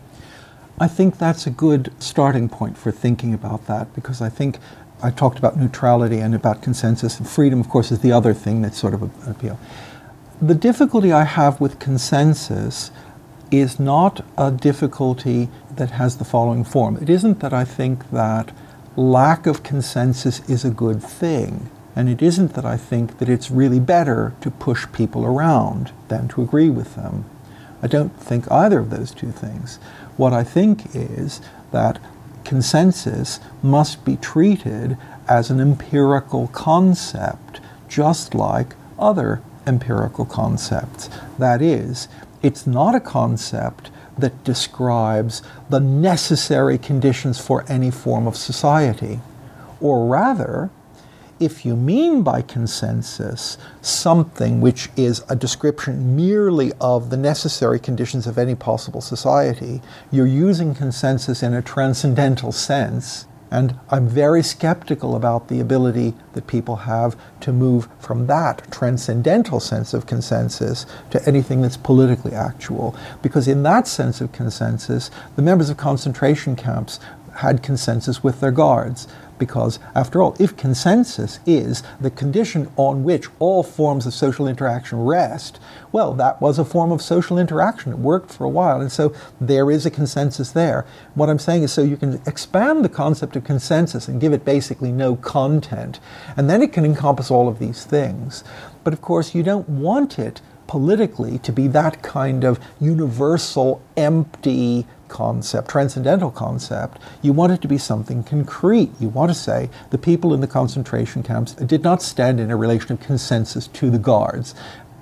I 0.80 0.88
think 0.88 1.18
that's 1.18 1.46
a 1.46 1.52
good 1.52 1.94
starting 2.00 2.50
point 2.50 2.78
for 2.78 2.92
thinking 2.92 3.34
about 3.34 3.68
that 3.68 3.94
because 3.94 4.22
I 4.22 4.30
think 4.30 4.58
I 5.04 5.12
talked 5.12 5.38
about 5.38 5.58
neutrality 5.58 6.20
and 6.20 6.34
about 6.34 6.62
consensus, 6.62 7.18
and 7.18 7.28
freedom, 7.28 7.60
of 7.60 7.68
course, 7.68 7.92
is 7.92 8.00
the 8.00 8.14
other 8.14 8.34
thing 8.34 8.62
that's 8.62 8.78
sort 8.78 8.94
of 8.94 9.04
an 9.04 9.12
appeal. 9.30 9.60
The 10.42 10.56
difficulty 10.56 11.12
I 11.12 11.26
have 11.26 11.60
with 11.60 11.78
consensus 11.80 12.90
is 13.52 13.80
not 13.80 14.26
a 14.38 14.50
difficulty 14.50 15.50
that 15.76 15.92
has 15.92 16.18
the 16.18 16.26
following 16.26 16.64
form. 16.64 16.98
It 16.98 17.10
isn't 17.10 17.42
that 17.42 17.54
I 17.54 17.66
think 17.66 18.10
that 18.12 18.52
lack 18.96 19.48
of 19.48 19.64
consensus 19.64 20.48
is 20.50 20.64
a 20.64 20.70
good 20.70 21.02
thing, 21.02 21.70
and 21.96 22.10
it 22.10 22.22
isn't 22.22 22.54
that 22.54 22.66
I 22.66 22.78
think 22.78 23.18
that 23.18 23.30
it's 23.30 23.50
really 23.50 23.80
better 23.80 24.34
to 24.42 24.52
push 24.52 24.86
people 24.94 25.26
around 25.26 25.92
than 26.08 26.28
to 26.30 26.42
agree 26.42 26.70
with 26.70 26.96
them. 26.96 27.26
I 27.82 27.88
don't 27.88 28.16
think 28.20 28.52
either 28.52 28.80
of 28.80 28.90
those 28.90 29.12
two 29.12 29.32
things. 29.32 29.78
What 30.16 30.32
I 30.32 30.44
think 30.44 30.96
is 30.96 31.42
that 31.72 32.00
consensus 32.44 33.40
must 33.62 34.06
be 34.06 34.16
treated 34.18 34.98
as 35.28 35.50
an 35.50 35.60
empirical 35.60 36.48
concept, 36.48 37.60
just 37.88 38.36
like 38.36 38.76
other 39.00 39.42
empirical 39.66 40.26
concepts. 40.26 41.10
That 41.40 41.62
is, 41.62 42.08
it's 42.44 42.68
not 42.68 42.94
a 42.94 43.00
concept 43.00 43.90
that 44.18 44.44
describes 44.44 45.42
the 45.70 45.80
necessary 45.80 46.78
conditions 46.78 47.40
for 47.40 47.66
any 47.68 47.90
form 47.90 48.28
of 48.28 48.36
society, 48.36 49.20
or 49.82 50.06
rather, 50.06 50.70
if 51.40 51.66
you 51.66 51.76
mean 51.76 52.22
by 52.22 52.42
consensus 52.42 53.58
something 53.82 54.62
which 54.62 54.90
is 54.96 55.24
a 55.30 55.36
description 55.36 56.16
merely 56.16 56.72
of 56.80 57.10
the 57.10 57.18
necessary 57.18 57.80
conditions 57.80 58.28
of 58.28 58.38
any 58.38 58.56
possible 58.56 59.02
society, 59.02 59.82
you're 60.12 60.28
using 60.28 60.76
consensus 60.76 61.42
in 61.42 61.54
a 61.54 61.62
transcendental 61.62 62.52
sense. 62.52 63.26
And 63.54 63.80
I'm 63.92 64.08
very 64.08 64.42
skeptical 64.42 65.16
about 65.16 65.48
the 65.48 65.60
ability 65.60 66.16
that 66.34 66.48
people 66.48 66.76
have 66.76 67.16
to 67.42 67.54
move 67.54 67.88
from 68.00 68.26
that 68.26 68.64
transcendental 68.72 69.60
sense 69.60 69.94
of 69.94 70.08
consensus 70.08 70.88
to 71.12 71.24
anything 71.28 71.62
that's 71.62 71.78
politically 71.78 72.32
actual. 72.34 72.96
Because 73.22 73.48
in 73.48 73.62
that 73.62 73.88
sense 73.88 74.22
of 74.22 74.32
consensus, 74.32 75.12
the 75.36 75.44
members 75.44 75.70
of 75.70 75.78
concentration 75.78 76.56
camps 76.56 77.00
had 77.36 77.62
consensus 77.62 78.24
with 78.24 78.40
their 78.40 78.50
guards 78.52 79.08
because, 79.38 79.80
after 79.96 80.22
all, 80.22 80.36
if 80.40 80.56
consensus 80.56 81.40
is 81.46 81.84
the 82.00 82.10
condition 82.10 82.72
on 82.78 83.04
which 83.04 83.28
all 83.40 83.64
forms 83.64 84.06
of 84.06 84.14
social 84.14 84.48
interaction 84.48 85.04
rest, 85.04 85.60
well, 85.92 86.14
that 86.14 86.42
was 86.42 86.60
a 86.60 86.66
form 86.66 86.92
of 86.92 87.02
social 87.02 87.38
interaction. 87.38 87.92
It 87.92 88.00
worked 88.00 88.32
for 88.32 88.46
a 88.46 88.50
while, 88.50 88.82
and 88.82 88.92
so 88.92 89.14
there 89.40 89.70
is 89.70 89.86
a 89.86 89.92
consensus 89.92 90.52
there. 90.52 90.86
What 91.16 91.30
I'm 91.30 91.40
saying 91.40 91.64
is 91.64 91.72
so 91.72 91.84
you 91.84 91.98
can 91.98 92.22
expand 92.26 92.84
the 92.84 92.90
concept 92.90 93.36
of 93.36 93.44
consensus 93.44 94.08
and 94.08 94.22
give 94.22 94.34
it 94.34 94.46
basically 94.46 94.92
no 94.92 95.16
content, 95.16 96.00
and 96.36 96.50
then 96.50 96.62
it 96.62 96.74
can 96.74 96.86
encompass 96.86 97.30
all 97.30 97.48
of 97.48 97.60
these 97.60 97.86
things. 97.86 98.44
But 98.84 98.94
of 98.94 99.02
course, 99.02 99.36
you 99.36 99.44
don't 99.44 99.68
want 99.70 100.20
it 100.20 100.42
politically 100.68 101.38
to 101.40 101.52
be 101.52 101.68
that 101.68 102.02
kind 102.02 102.44
of 102.44 102.60
universal, 102.80 103.82
empty 103.96 104.88
concept, 105.14 105.70
transcendental 105.70 106.32
concept, 106.32 107.00
you 107.22 107.32
want 107.32 107.54
it 107.54 107.62
to 107.62 107.68
be 107.68 107.78
something 107.78 108.24
concrete. 108.24 108.90
You 109.00 109.10
want 109.10 109.30
to 109.30 109.36
say 109.36 109.70
the 109.92 110.00
people 110.00 110.34
in 110.34 110.42
the 110.42 110.48
concentration 110.48 111.22
camps 111.22 111.54
did 111.54 111.84
not 111.84 112.02
stand 112.02 112.40
in 112.40 112.50
a 112.50 112.58
relation 112.58 112.94
of 112.94 113.00
consensus 113.00 113.68
to 113.68 113.92
the 113.92 114.00
guards. 114.00 114.56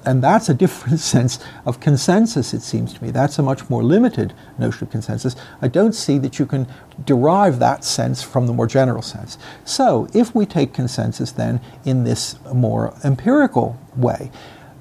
And 0.05 0.21
that's 0.21 0.49
a 0.49 0.53
different 0.53 0.99
sense 1.13 1.39
of 1.65 1.79
consensus, 1.79 2.53
it 2.53 2.61
seems 2.61 2.93
to 2.93 3.01
me. 3.01 3.09
That's 3.09 3.39
a 3.39 3.43
much 3.43 3.69
more 3.69 3.83
limited 3.83 4.33
notion 4.59 4.83
of 4.83 4.91
consensus. 4.91 5.33
I 5.61 5.69
don't 5.69 5.93
see 5.93 6.17
that 6.17 6.39
you 6.39 6.45
can 6.45 6.67
derive 7.05 7.59
that 7.59 7.85
sense 7.85 8.21
from 8.21 8.47
the 8.47 8.53
more 8.53 8.67
general 8.67 9.01
sense. 9.01 9.37
So, 9.63 10.09
if 10.13 10.35
we 10.35 10.45
take 10.45 10.73
consensus 10.73 11.31
then 11.31 11.61
in 11.85 12.03
this 12.03 12.35
more 12.53 12.93
empirical 13.05 13.79
way, 13.95 14.29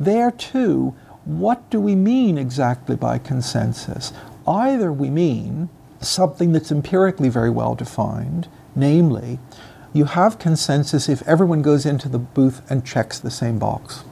there 0.01 0.33
too, 0.33 0.97
what 1.25 1.69
do 1.71 1.81
we 1.81 1.95
mean 1.95 2.39
exactly 2.39 2.97
by 2.97 3.19
consensus? 3.19 4.13
Either 4.50 4.92
we 4.92 5.11
mean 5.11 5.69
something 6.00 6.50
that's 6.50 6.73
empirically 6.73 7.28
very 7.28 7.50
well 7.50 7.76
defined, 7.76 8.49
namely, 8.75 9.38
you 9.92 10.07
have 10.07 10.40
consensus 10.40 11.09
if 11.09 11.23
everyone 11.23 11.62
goes 11.62 11.87
into 11.87 12.09
the 12.09 12.19
booth 12.19 12.61
and 12.69 12.85
checks 12.85 13.21
the 13.21 13.30
same 13.30 13.61
box. 13.61 14.02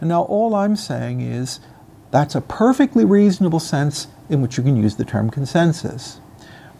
And 0.00 0.10
now, 0.10 0.24
all 0.24 0.54
I'm 0.54 0.76
saying 0.76 1.22
is 1.22 1.60
that's 2.10 2.34
a 2.34 2.42
perfectly 2.42 3.06
reasonable 3.06 3.58
sense 3.58 4.08
in 4.28 4.42
which 4.42 4.58
you 4.58 4.62
can 4.62 4.76
use 4.76 4.96
the 4.96 5.04
term 5.04 5.30
consensus. 5.30 6.20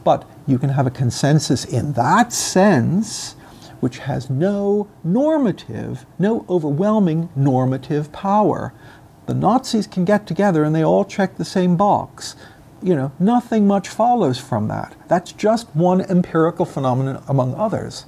But 0.04 0.28
you 0.46 0.58
can 0.58 0.70
have 0.70 0.86
a 0.86 0.90
consensus 0.90 1.64
in 1.64 1.94
that 1.94 2.34
sense 2.34 3.34
which 3.80 3.98
has 4.00 4.28
no 4.28 4.88
normative, 5.02 6.04
no 6.18 6.44
overwhelming 6.50 7.30
normative 7.34 8.12
power. 8.12 8.74
The 9.24 9.34
Nazis 9.34 9.86
can 9.86 10.04
get 10.04 10.26
together 10.26 10.64
and 10.64 10.74
they 10.74 10.84
all 10.84 11.06
check 11.06 11.36
the 11.36 11.46
same 11.46 11.76
box 11.76 12.36
you 12.84 12.94
know, 12.94 13.10
nothing 13.18 13.66
much 13.66 13.88
follows 13.88 14.38
from 14.38 14.68
that. 14.68 14.94
That's 15.08 15.32
just 15.32 15.74
one 15.74 16.02
empirical 16.02 16.66
phenomenon 16.66 17.24
among 17.26 17.54
others. 17.54 18.04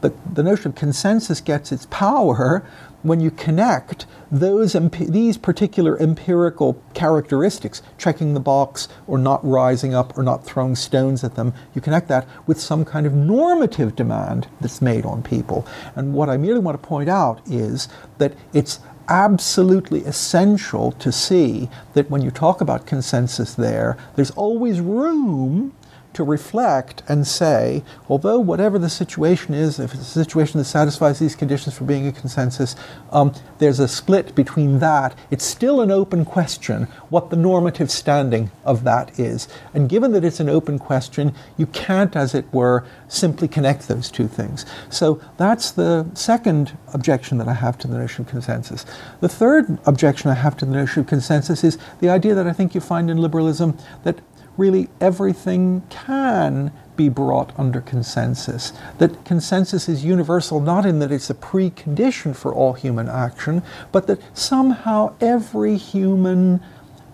The, 0.00 0.14
the 0.32 0.42
notion 0.42 0.70
of 0.70 0.76
consensus 0.76 1.42
gets 1.42 1.72
its 1.72 1.86
power 1.90 2.64
when 3.02 3.20
you 3.20 3.30
connect 3.30 4.06
those 4.30 4.72
these 4.72 5.38
particular 5.38 6.00
empirical 6.00 6.82
characteristics, 6.94 7.80
checking 7.96 8.34
the 8.34 8.40
box 8.40 8.88
or 9.06 9.18
not 9.18 9.44
rising 9.46 9.94
up 9.94 10.16
or 10.18 10.22
not 10.22 10.44
throwing 10.44 10.74
stones 10.74 11.22
at 11.22 11.34
them, 11.34 11.54
you 11.74 11.80
connect 11.80 12.08
that 12.08 12.26
with 12.46 12.60
some 12.60 12.84
kind 12.84 13.06
of 13.06 13.14
normative 13.14 13.94
demand 13.94 14.48
that's 14.60 14.82
made 14.82 15.06
on 15.06 15.22
people. 15.22 15.66
And 15.94 16.12
what 16.12 16.28
I 16.28 16.36
merely 16.36 16.60
want 16.60 16.80
to 16.80 16.86
point 16.86 17.08
out 17.08 17.40
is 17.46 17.88
that 18.18 18.34
it's 18.52 18.80
absolutely 19.08 20.04
essential 20.04 20.92
to 20.92 21.10
see 21.10 21.68
that 21.94 22.10
when 22.10 22.22
you 22.22 22.30
talk 22.30 22.60
about 22.60 22.86
consensus 22.86 23.54
there, 23.54 23.96
there's 24.16 24.30
always 24.32 24.80
room 24.80 25.72
to 26.18 26.24
reflect 26.24 27.00
and 27.06 27.24
say, 27.24 27.84
although 28.08 28.40
whatever 28.40 28.76
the 28.76 28.90
situation 28.90 29.54
is, 29.54 29.78
if 29.78 29.94
it's 29.94 30.02
a 30.02 30.24
situation 30.24 30.58
that 30.58 30.64
satisfies 30.64 31.20
these 31.20 31.36
conditions 31.36 31.78
for 31.78 31.84
being 31.84 32.08
a 32.08 32.12
consensus, 32.12 32.74
um, 33.12 33.32
there's 33.58 33.78
a 33.78 33.86
split 33.86 34.34
between 34.34 34.80
that. 34.80 35.16
It's 35.30 35.44
still 35.44 35.80
an 35.80 35.92
open 35.92 36.24
question 36.24 36.88
what 37.08 37.30
the 37.30 37.36
normative 37.36 37.88
standing 37.88 38.50
of 38.64 38.82
that 38.82 39.16
is. 39.16 39.46
And 39.72 39.88
given 39.88 40.10
that 40.10 40.24
it's 40.24 40.40
an 40.40 40.48
open 40.48 40.80
question, 40.80 41.32
you 41.56 41.66
can't, 41.66 42.16
as 42.16 42.34
it 42.34 42.52
were, 42.52 42.84
simply 43.06 43.46
connect 43.46 43.86
those 43.86 44.10
two 44.10 44.26
things. 44.26 44.66
So 44.90 45.22
that's 45.36 45.70
the 45.70 46.04
second 46.14 46.76
objection 46.92 47.38
that 47.38 47.46
I 47.46 47.54
have 47.54 47.78
to 47.78 47.86
the 47.86 47.96
notion 47.96 48.24
of 48.24 48.30
consensus. 48.32 48.84
The 49.20 49.28
third 49.28 49.78
objection 49.86 50.32
I 50.32 50.34
have 50.34 50.56
to 50.56 50.64
the 50.64 50.72
notion 50.72 51.02
of 51.02 51.06
consensus 51.06 51.62
is 51.62 51.78
the 52.00 52.08
idea 52.08 52.34
that 52.34 52.48
I 52.48 52.52
think 52.52 52.74
you 52.74 52.80
find 52.80 53.08
in 53.08 53.18
liberalism 53.18 53.78
that 54.02 54.18
really 54.58 54.90
everything 55.00 55.82
can 55.88 56.70
be 56.96 57.08
brought 57.08 57.58
under 57.58 57.80
consensus. 57.80 58.74
That 58.98 59.24
consensus 59.24 59.88
is 59.88 60.04
universal 60.04 60.60
not 60.60 60.84
in 60.84 60.98
that 60.98 61.12
it's 61.12 61.30
a 61.30 61.34
precondition 61.34 62.36
for 62.36 62.52
all 62.52 62.74
human 62.74 63.08
action, 63.08 63.62
but 63.92 64.06
that 64.08 64.20
somehow 64.36 65.14
every 65.20 65.78
human 65.78 66.60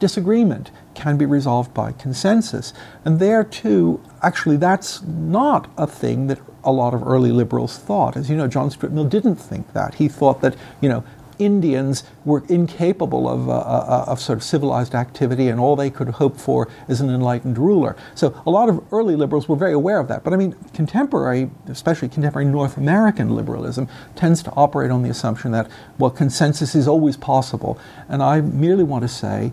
disagreement 0.01 0.71
can 0.95 1.17
be 1.17 1.27
resolved 1.27 1.73
by 1.75 1.93
consensus. 1.93 2.73
And 3.05 3.21
there 3.21 3.45
too, 3.45 4.01
actually, 4.23 4.57
that's 4.57 5.03
not 5.03 5.71
a 5.77 5.87
thing 5.87 6.27
that 6.29 6.41
a 6.65 6.73
lot 6.73 6.95
of 6.95 7.07
early 7.07 7.31
liberals 7.31 7.79
thought. 7.79 8.17
As 8.17 8.31
you 8.31 8.37
know, 8.37 8.49
John 8.49 8.71
Stuart 8.71 8.93
Mill 8.93 9.05
didn't 9.05 9.37
think 9.37 9.73
that. 9.75 9.97
He 9.97 10.09
thought 10.09 10.41
that, 10.41 10.57
you 10.81 10.89
know, 10.89 11.05
Indians 11.39 12.05
were 12.25 12.45
incapable 12.49 13.29
of, 13.29 13.49
uh, 13.49 13.53
uh, 13.53 13.57
uh, 13.57 14.05
of 14.11 14.21
sort 14.21 14.39
of 14.39 14.43
civilized 14.43 14.95
activity, 14.95 15.49
and 15.49 15.61
all 15.61 15.77
they 15.77 15.91
could 15.91 16.09
hope 16.09 16.37
for 16.37 16.69
is 16.89 17.01
an 17.01 17.11
enlightened 17.11 17.59
ruler. 17.59 17.97
So 18.15 18.41
a 18.47 18.51
lot 18.51 18.69
of 18.69 18.85
early 18.93 19.17
liberals 19.17 19.49
were 19.49 19.57
very 19.57 19.73
aware 19.73 19.99
of 19.99 20.09
that. 20.09 20.25
But 20.25 20.33
I 20.33 20.37
mean, 20.37 20.55
contemporary, 20.73 21.51
especially 21.69 22.09
contemporary 22.09 22.47
North 22.47 22.77
American 22.77 23.35
liberalism, 23.35 23.89
tends 24.15 24.43
to 24.45 24.51
operate 24.53 24.91
on 24.91 25.03
the 25.03 25.11
assumption 25.11 25.53
that, 25.53 25.71
well, 25.99 26.11
consensus 26.11 26.75
is 26.75 26.89
always 26.89 27.17
possible. 27.17 27.79
And 28.09 28.23
I 28.23 28.41
merely 28.41 28.85
want 28.85 29.03
to 29.03 29.09
say 29.09 29.53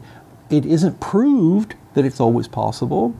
it 0.49 0.65
isn't 0.65 0.99
proved 0.99 1.75
that 1.93 2.05
it's 2.05 2.19
always 2.19 2.47
possible. 2.47 3.15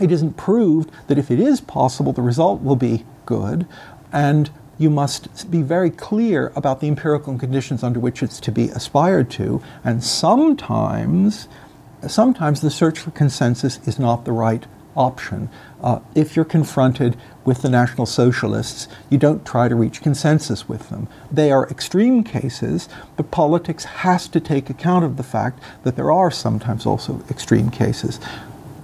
It 0.00 0.10
isn't 0.10 0.36
proved 0.36 0.90
that 1.08 1.18
if 1.18 1.30
it 1.30 1.38
is 1.38 1.60
possible, 1.60 2.12
the 2.12 2.22
result 2.22 2.62
will 2.62 2.76
be 2.76 3.04
good. 3.26 3.66
And 4.12 4.50
you 4.78 4.90
must 4.90 5.50
be 5.50 5.62
very 5.62 5.90
clear 5.90 6.52
about 6.56 6.80
the 6.80 6.88
empirical 6.88 7.38
conditions 7.38 7.82
under 7.82 8.00
which 8.00 8.22
it's 8.22 8.40
to 8.40 8.52
be 8.52 8.68
aspired 8.70 9.30
to. 9.30 9.62
And 9.84 10.02
sometimes 10.02 11.48
sometimes 12.08 12.60
the 12.60 12.70
search 12.70 12.98
for 12.98 13.10
consensus 13.12 13.78
is 13.86 13.98
not 13.98 14.24
the 14.24 14.32
right 14.32 14.66
option. 14.96 15.48
Uh, 15.82 16.00
if 16.14 16.36
you're 16.36 16.44
confronted 16.44 17.16
with 17.44 17.62
the 17.62 17.68
National 17.68 18.06
Socialists, 18.06 18.88
you 19.08 19.18
don't 19.18 19.44
try 19.46 19.68
to 19.68 19.74
reach 19.74 20.02
consensus 20.02 20.68
with 20.68 20.90
them. 20.90 21.08
They 21.30 21.50
are 21.50 21.68
extreme 21.68 22.22
cases, 22.24 22.88
but 23.16 23.30
politics 23.30 23.84
has 23.84 24.28
to 24.28 24.40
take 24.40 24.68
account 24.68 25.04
of 25.04 25.16
the 25.16 25.22
fact 25.22 25.60
that 25.82 25.96
there 25.96 26.12
are 26.12 26.30
sometimes 26.30 26.86
also 26.86 27.22
extreme 27.30 27.70
cases. 27.70 28.20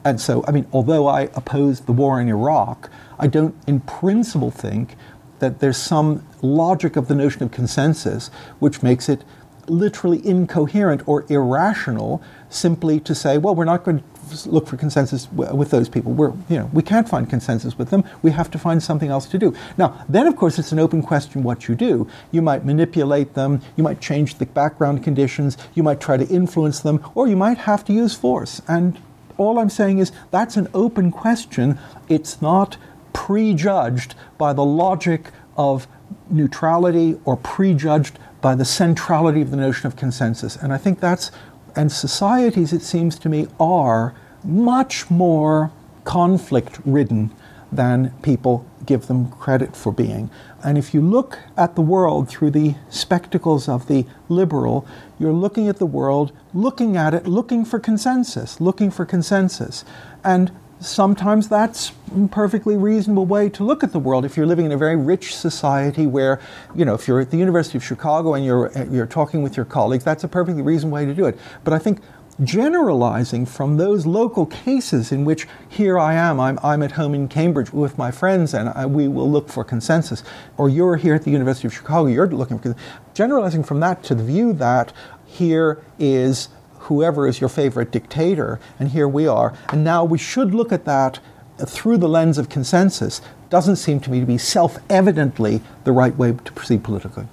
And 0.04 0.20
so, 0.20 0.44
I 0.48 0.52
mean, 0.52 0.66
although 0.72 1.06
I 1.06 1.22
oppose 1.34 1.80
the 1.80 1.92
war 1.92 2.20
in 2.20 2.28
Iraq, 2.28 2.88
I 3.18 3.26
don't 3.26 3.54
in 3.66 3.80
principle 3.80 4.50
think 4.50 4.96
that 5.40 5.60
there's 5.60 5.76
some 5.76 6.26
logic 6.42 6.96
of 6.96 7.08
the 7.08 7.14
notion 7.14 7.42
of 7.42 7.50
consensus 7.50 8.28
which 8.58 8.82
makes 8.82 9.08
it 9.08 9.24
literally 9.68 10.26
incoherent 10.26 11.06
or 11.06 11.24
irrational 11.28 12.22
simply 12.48 13.00
to 13.00 13.14
say, 13.14 13.38
well, 13.38 13.54
we're 13.54 13.64
not 13.64 13.84
going 13.84 13.98
to 13.98 14.48
look 14.48 14.66
for 14.66 14.76
consensus 14.76 15.30
with 15.32 15.70
those 15.70 15.88
people. 15.88 16.12
We're, 16.12 16.32
you 16.48 16.58
know, 16.58 16.70
we 16.72 16.82
can't 16.82 17.08
find 17.08 17.28
consensus 17.28 17.78
with 17.78 17.90
them. 17.90 18.04
We 18.22 18.30
have 18.32 18.50
to 18.50 18.58
find 18.58 18.82
something 18.82 19.10
else 19.10 19.26
to 19.26 19.38
do. 19.38 19.54
Now, 19.76 20.04
then, 20.08 20.26
of 20.26 20.36
course, 20.36 20.58
it's 20.58 20.72
an 20.72 20.78
open 20.78 21.02
question 21.02 21.42
what 21.42 21.68
you 21.68 21.74
do. 21.74 22.08
You 22.30 22.42
might 22.42 22.64
manipulate 22.64 23.34
them. 23.34 23.62
You 23.76 23.84
might 23.84 24.00
change 24.00 24.36
the 24.36 24.46
background 24.46 25.02
conditions. 25.02 25.56
You 25.74 25.82
might 25.82 26.00
try 26.00 26.16
to 26.16 26.26
influence 26.26 26.80
them, 26.80 27.02
or 27.14 27.26
you 27.26 27.36
might 27.36 27.58
have 27.58 27.84
to 27.86 27.92
use 27.92 28.14
force. 28.14 28.60
And 28.68 29.00
all 29.38 29.58
I'm 29.58 29.70
saying 29.70 29.98
is 29.98 30.12
that's 30.30 30.56
an 30.56 30.68
open 30.74 31.10
question. 31.10 31.78
It's 32.08 32.42
not 32.42 32.76
prejudged 33.18 34.14
by 34.38 34.52
the 34.52 34.64
logic 34.64 35.32
of 35.56 35.88
neutrality 36.30 37.18
or 37.24 37.36
prejudged 37.36 38.16
by 38.40 38.54
the 38.54 38.64
centrality 38.64 39.42
of 39.42 39.50
the 39.50 39.56
notion 39.56 39.88
of 39.88 39.96
consensus. 39.96 40.54
And 40.54 40.72
I 40.72 40.78
think 40.78 41.00
that's, 41.00 41.32
and 41.74 41.90
societies, 41.90 42.72
it 42.72 42.80
seems 42.80 43.18
to 43.18 43.28
me, 43.28 43.48
are 43.58 44.14
much 44.44 45.10
more 45.10 45.72
conflict 46.04 46.78
ridden 46.84 47.32
than 47.72 48.14
people 48.22 48.64
give 48.86 49.08
them 49.08 49.32
credit 49.32 49.74
for 49.74 49.92
being. 49.92 50.30
And 50.62 50.78
if 50.78 50.94
you 50.94 51.00
look 51.00 51.40
at 51.56 51.74
the 51.74 51.82
world 51.82 52.28
through 52.28 52.52
the 52.52 52.76
spectacles 52.88 53.68
of 53.68 53.88
the 53.88 54.06
liberal, 54.28 54.86
you're 55.18 55.32
looking 55.32 55.68
at 55.68 55.78
the 55.78 55.86
world, 55.86 56.32
looking 56.54 56.96
at 56.96 57.14
it, 57.14 57.26
looking 57.26 57.64
for 57.64 57.80
consensus, 57.80 58.60
looking 58.60 58.92
for 58.92 59.04
consensus. 59.04 59.84
And 60.22 60.52
sometimes 60.80 61.48
that's 61.48 61.92
a 62.14 62.28
perfectly 62.28 62.76
reasonable 62.76 63.26
way 63.26 63.48
to 63.50 63.64
look 63.64 63.82
at 63.82 63.92
the 63.92 63.98
world. 63.98 64.24
If 64.24 64.36
you're 64.36 64.46
living 64.46 64.66
in 64.66 64.72
a 64.72 64.76
very 64.76 64.96
rich 64.96 65.34
society 65.34 66.06
where 66.06 66.40
you 66.74 66.84
know 66.84 66.94
if 66.94 67.08
you're 67.08 67.20
at 67.20 67.30
the 67.30 67.36
university 67.36 67.78
of 67.78 67.84
chicago 67.84 68.34
and 68.34 68.44
you're 68.44 68.70
you're 68.90 69.06
talking 69.06 69.42
with 69.42 69.56
your 69.56 69.66
colleagues 69.66 70.04
that's 70.04 70.24
a 70.24 70.28
perfectly 70.28 70.62
reasonable 70.62 70.94
way 70.94 71.04
to 71.04 71.14
do 71.14 71.26
it. 71.26 71.38
But 71.64 71.72
i 71.72 71.78
think 71.78 72.00
generalizing 72.42 73.44
from 73.44 73.76
those 73.76 74.06
local 74.06 74.46
cases 74.46 75.10
in 75.10 75.24
which 75.24 75.46
here 75.68 75.98
I 75.98 76.14
am, 76.14 76.38
I'm, 76.38 76.58
I'm 76.62 76.82
at 76.82 76.92
home 76.92 77.14
in 77.14 77.28
Cambridge 77.28 77.72
with 77.72 77.98
my 77.98 78.10
friends 78.10 78.54
and 78.54 78.68
I, 78.68 78.86
we 78.86 79.08
will 79.08 79.30
look 79.30 79.48
for 79.48 79.64
consensus, 79.64 80.22
or 80.56 80.68
you're 80.68 80.96
here 80.96 81.14
at 81.14 81.24
the 81.24 81.30
University 81.30 81.66
of 81.66 81.74
Chicago, 81.74 82.06
you're 82.06 82.28
looking 82.28 82.58
for 82.58 82.76
generalizing 83.14 83.64
from 83.64 83.80
that 83.80 84.02
to 84.04 84.14
the 84.14 84.22
view 84.22 84.52
that 84.54 84.92
here 85.26 85.82
is 85.98 86.48
whoever 86.88 87.26
is 87.26 87.40
your 87.40 87.48
favorite 87.48 87.90
dictator, 87.90 88.58
and 88.78 88.90
here 88.90 89.06
we 89.06 89.26
are. 89.26 89.54
And 89.68 89.84
now 89.84 90.04
we 90.04 90.18
should 90.18 90.54
look 90.54 90.72
at 90.72 90.84
that 90.86 91.20
through 91.66 91.98
the 91.98 92.08
lens 92.08 92.38
of 92.38 92.48
consensus. 92.48 93.20
Doesn't 93.50 93.76
seem 93.76 94.00
to 94.00 94.10
me 94.10 94.20
to 94.20 94.26
be 94.26 94.38
self 94.38 94.78
evidently 94.90 95.60
the 95.84 95.92
right 95.92 96.16
way 96.16 96.32
to 96.32 96.52
proceed 96.52 96.82
politically. 96.82 97.26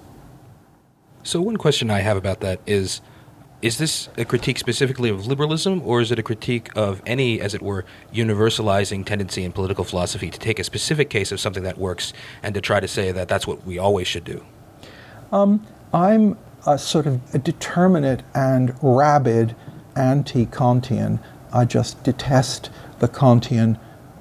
So, 1.24 1.42
one 1.42 1.58
question 1.58 1.90
I 1.90 2.00
have 2.00 2.18
about 2.18 2.42
that 2.42 2.60
is 2.66 3.02
is 3.62 3.78
this 3.78 4.10
a 4.18 4.26
critique 4.26 4.60
specifically 4.60 5.10
of 5.10 5.26
liberalism, 5.26 5.82
or 5.84 6.00
is 6.00 6.12
it 6.12 6.20
a 6.20 6.24
critique 6.24 6.70
of 6.76 7.02
any, 7.06 7.42
as 7.42 7.56
it 7.56 7.62
were, 7.62 7.84
universalizing 8.14 9.04
tendency 9.06 9.44
in 9.44 9.52
political 9.52 9.84
philosophy 9.84 10.30
to 10.30 10.38
take 10.38 10.60
a 10.60 10.64
specific 10.64 11.10
case 11.10 11.32
of 11.32 11.40
something 11.40 11.64
that 11.64 11.78
works 11.78 12.14
and 12.44 12.54
to 12.54 12.62
try 12.62 12.80
to 12.80 12.88
say 12.88 13.12
that 13.12 13.28
that's 13.28 13.48
what 13.48 13.66
we 13.66 13.80
always 13.80 14.08
should 14.08 14.24
do? 14.24 14.46
Um, 15.32 15.66
I'm 15.94 16.38
a 16.66 16.78
sort 16.78 17.06
of 17.06 17.22
a 17.34 17.38
determinate 17.38 18.24
and 18.34 18.76
rabid 18.82 19.56
anti 19.96 20.46
Kantian. 20.46 21.20
I 21.54 21.66
just 21.66 22.04
detest 22.04 22.70
the 23.00 23.08
Kantian 23.08 23.80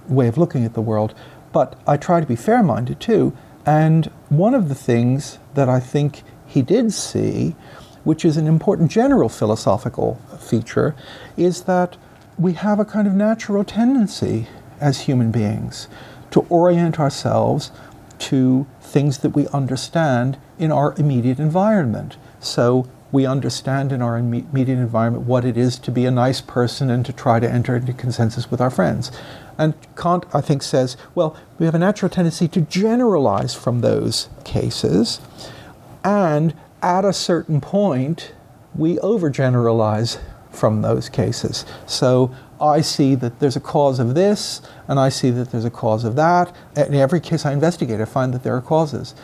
way 0.09 0.29
of 0.29 0.39
looking 0.39 0.65
at 0.65 0.75
the 0.75 0.83
world. 0.83 1.15
But 1.53 1.79
I 1.87 1.97
try 1.97 2.21
to 2.21 2.27
be 2.27 2.37
fair 2.37 2.63
minded 2.63 3.01
too. 3.01 3.37
And 3.65 4.07
one 4.29 4.55
of 4.55 4.69
the 4.69 4.75
things 4.75 5.39
that 5.55 5.69
I 5.69 5.81
think 5.81 6.23
he 6.47 6.63
did 6.63 6.93
see, 6.93 7.57
which 8.05 8.25
is 8.25 8.37
an 8.37 8.47
important 8.47 8.91
general 8.91 9.29
philosophical 9.29 10.21
feature, 10.39 10.95
is 11.37 11.63
that 11.63 11.97
we 12.39 12.53
have 12.55 12.79
a 12.79 12.85
kind 12.85 13.07
of 13.07 13.15
natural 13.15 13.65
tendency 13.65 14.49
as 14.81 15.03
human 15.03 15.31
beings 15.31 15.89
to 16.33 16.41
orient 16.51 16.99
ourselves 16.99 17.71
to 18.19 18.67
things 18.81 19.19
that 19.19 19.31
we 19.31 19.47
understand 19.49 20.37
in 20.59 20.71
our 20.71 20.95
immediate 20.99 21.39
environment. 21.39 22.17
So 22.45 22.89
we 23.11 23.27
understand 23.27 23.93
in 23.93 24.03
our 24.03 24.19
immediate 24.19 24.79
environment 24.79 25.25
what 25.25 25.45
it 25.45 25.57
is 25.57 25.79
to 25.79 25.91
be 25.91 26.05
a 26.05 26.11
nice 26.11 26.41
person 26.41 26.91
and 26.91 27.07
to 27.07 27.13
try 27.13 27.39
to 27.41 27.51
enter 27.51 27.77
into 27.77 27.93
consensus 27.93 28.51
with 28.51 28.61
our 28.61 28.71
friends. 28.71 29.13
And 29.57 29.75
Kant, 29.97 30.27
I 30.35 30.41
think, 30.41 30.63
says, 30.63 30.97
well, 31.15 31.37
we 31.59 31.67
have 31.67 31.77
a 31.77 31.79
natural 31.79 32.09
tendency 32.09 32.49
to 32.49 32.63
generalize 32.63 33.55
from 33.55 33.83
those 33.83 34.29
cases, 34.45 35.21
and 36.03 36.55
at 36.83 37.05
a 37.05 37.13
certain 37.13 37.61
point, 37.61 38.35
we 38.75 38.97
overgeneralize 38.97 40.19
from 40.51 40.83
those 40.83 41.09
cases. 41.09 41.65
So 41.87 42.35
I 42.61 42.81
see 42.81 43.15
that 43.15 43.39
there's 43.39 43.57
a 43.57 43.61
cause 43.61 44.01
of 44.01 44.17
this, 44.17 44.61
and 44.89 44.99
I 44.99 45.09
see 45.09 45.31
that 45.31 45.53
there's 45.53 45.65
a 45.65 45.71
cause 45.71 46.05
of 46.05 46.17
that. 46.17 46.55
In 46.77 46.95
every 46.95 47.21
case 47.21 47.47
I 47.47 47.53
investigate, 47.53 48.01
I 48.01 48.07
find 48.07 48.35
that 48.35 48.43
there 48.43 48.57
are 48.57 48.61
causes. 48.61 49.15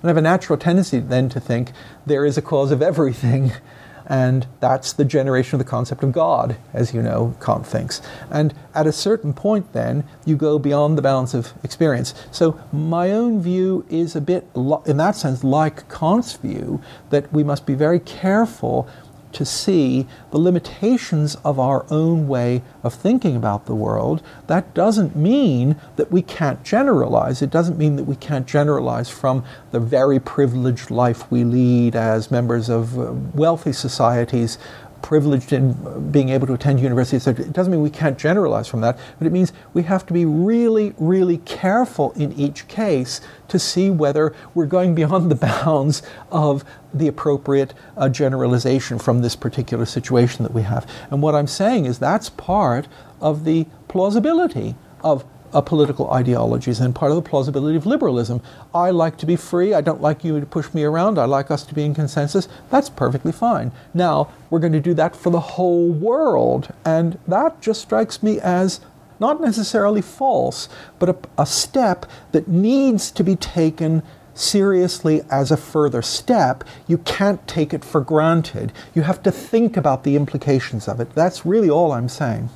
And 0.00 0.04
I 0.04 0.08
have 0.08 0.16
a 0.16 0.22
natural 0.22 0.58
tendency 0.58 1.00
then 1.00 1.28
to 1.30 1.40
think 1.40 1.72
there 2.06 2.24
is 2.24 2.38
a 2.38 2.42
cause 2.42 2.70
of 2.70 2.82
everything. 2.82 3.52
And 4.10 4.46
that's 4.60 4.94
the 4.94 5.04
generation 5.04 5.60
of 5.60 5.66
the 5.66 5.70
concept 5.70 6.02
of 6.02 6.12
God, 6.12 6.56
as 6.72 6.94
you 6.94 7.02
know, 7.02 7.36
Kant 7.44 7.66
thinks. 7.66 8.00
And 8.30 8.54
at 8.74 8.86
a 8.86 8.92
certain 8.92 9.34
point, 9.34 9.74
then, 9.74 10.02
you 10.24 10.34
go 10.34 10.58
beyond 10.58 10.96
the 10.96 11.02
bounds 11.02 11.34
of 11.34 11.52
experience. 11.62 12.14
So, 12.32 12.58
my 12.72 13.12
own 13.12 13.42
view 13.42 13.84
is 13.90 14.16
a 14.16 14.22
bit, 14.22 14.46
in 14.86 14.96
that 14.96 15.14
sense, 15.14 15.44
like 15.44 15.90
Kant's 15.90 16.32
view, 16.32 16.80
that 17.10 17.30
we 17.34 17.44
must 17.44 17.66
be 17.66 17.74
very 17.74 18.00
careful 18.00 18.88
to 19.32 19.44
see 19.44 20.06
the 20.30 20.38
limitations 20.38 21.36
of 21.44 21.58
our 21.58 21.86
own 21.90 22.28
way 22.28 22.62
of 22.82 22.94
thinking 22.94 23.36
about 23.36 23.66
the 23.66 23.74
world, 23.74 24.22
that 24.46 24.74
doesn't 24.74 25.14
mean 25.16 25.76
that 25.96 26.10
we 26.10 26.22
can't 26.22 26.62
generalize. 26.64 27.42
It 27.42 27.50
doesn't 27.50 27.78
mean 27.78 27.96
that 27.96 28.04
we 28.04 28.16
can't 28.16 28.46
generalize 28.46 29.10
from 29.10 29.44
the 29.70 29.80
very 29.80 30.18
privileged 30.18 30.90
life 30.90 31.30
we 31.30 31.44
lead 31.44 31.94
as 31.94 32.30
members 32.30 32.68
of 32.68 32.98
uh, 32.98 33.12
wealthy 33.34 33.72
societies 33.72 34.58
privileged 35.02 35.52
in 35.52 36.10
being 36.10 36.28
able 36.28 36.46
to 36.46 36.54
attend 36.54 36.80
university, 36.80 37.18
So 37.18 37.30
It 37.30 37.52
doesn't 37.52 37.70
mean 37.70 37.82
we 37.82 37.90
can't 37.90 38.18
generalize 38.18 38.68
from 38.68 38.80
that, 38.80 38.98
but 39.18 39.26
it 39.26 39.32
means 39.32 39.52
we 39.72 39.82
have 39.84 40.06
to 40.06 40.12
be 40.12 40.24
really, 40.24 40.94
really 40.98 41.38
careful 41.38 42.12
in 42.12 42.32
each 42.32 42.68
case 42.68 43.20
to 43.48 43.58
see 43.58 43.90
whether 43.90 44.34
we're 44.54 44.66
going 44.66 44.94
beyond 44.94 45.30
the 45.30 45.34
bounds 45.64 46.02
of 46.30 46.64
the 46.92 47.08
appropriate 47.08 47.74
uh, 47.96 48.08
generalization 48.08 48.98
from 48.98 49.22
this 49.22 49.36
particular 49.36 49.86
situation 49.86 50.42
that 50.42 50.52
we 50.52 50.62
have. 50.62 50.88
And 51.10 51.22
what 51.22 51.34
I'm 51.34 51.46
saying 51.46 51.86
is 51.86 51.98
that's 51.98 52.30
part 52.30 52.88
of 53.20 53.44
the 53.44 53.66
plausibility 53.88 54.74
of 55.02 55.24
uh, 55.52 55.60
political 55.60 56.10
ideologies 56.10 56.80
and 56.80 56.94
part 56.94 57.10
of 57.10 57.16
the 57.16 57.28
plausibility 57.28 57.76
of 57.76 57.86
liberalism. 57.86 58.40
I 58.74 58.90
like 58.90 59.16
to 59.18 59.26
be 59.26 59.36
free. 59.36 59.74
I 59.74 59.80
don't 59.80 60.00
like 60.00 60.24
you 60.24 60.38
to 60.40 60.46
push 60.46 60.72
me 60.74 60.84
around. 60.84 61.18
I 61.18 61.24
like 61.24 61.50
us 61.50 61.64
to 61.64 61.74
be 61.74 61.84
in 61.84 61.94
consensus. 61.94 62.48
That's 62.70 62.90
perfectly 62.90 63.32
fine. 63.32 63.72
Now, 63.94 64.30
we're 64.50 64.58
going 64.58 64.72
to 64.72 64.80
do 64.80 64.94
that 64.94 65.16
for 65.16 65.30
the 65.30 65.40
whole 65.40 65.90
world. 65.90 66.72
And 66.84 67.18
that 67.26 67.60
just 67.60 67.80
strikes 67.80 68.22
me 68.22 68.40
as 68.40 68.80
not 69.20 69.40
necessarily 69.40 70.02
false, 70.02 70.68
but 70.98 71.08
a, 71.08 71.16
a 71.38 71.46
step 71.46 72.06
that 72.32 72.48
needs 72.48 73.10
to 73.10 73.24
be 73.24 73.36
taken 73.36 74.02
seriously 74.34 75.22
as 75.30 75.50
a 75.50 75.56
further 75.56 76.00
step. 76.02 76.62
You 76.86 76.98
can't 76.98 77.46
take 77.48 77.74
it 77.74 77.84
for 77.84 78.00
granted. 78.00 78.72
You 78.94 79.02
have 79.02 79.22
to 79.24 79.32
think 79.32 79.76
about 79.76 80.04
the 80.04 80.14
implications 80.14 80.86
of 80.86 81.00
it. 81.00 81.12
That's 81.14 81.44
really 81.44 81.68
all 81.68 81.92
I'm 81.92 82.08
saying 82.08 82.48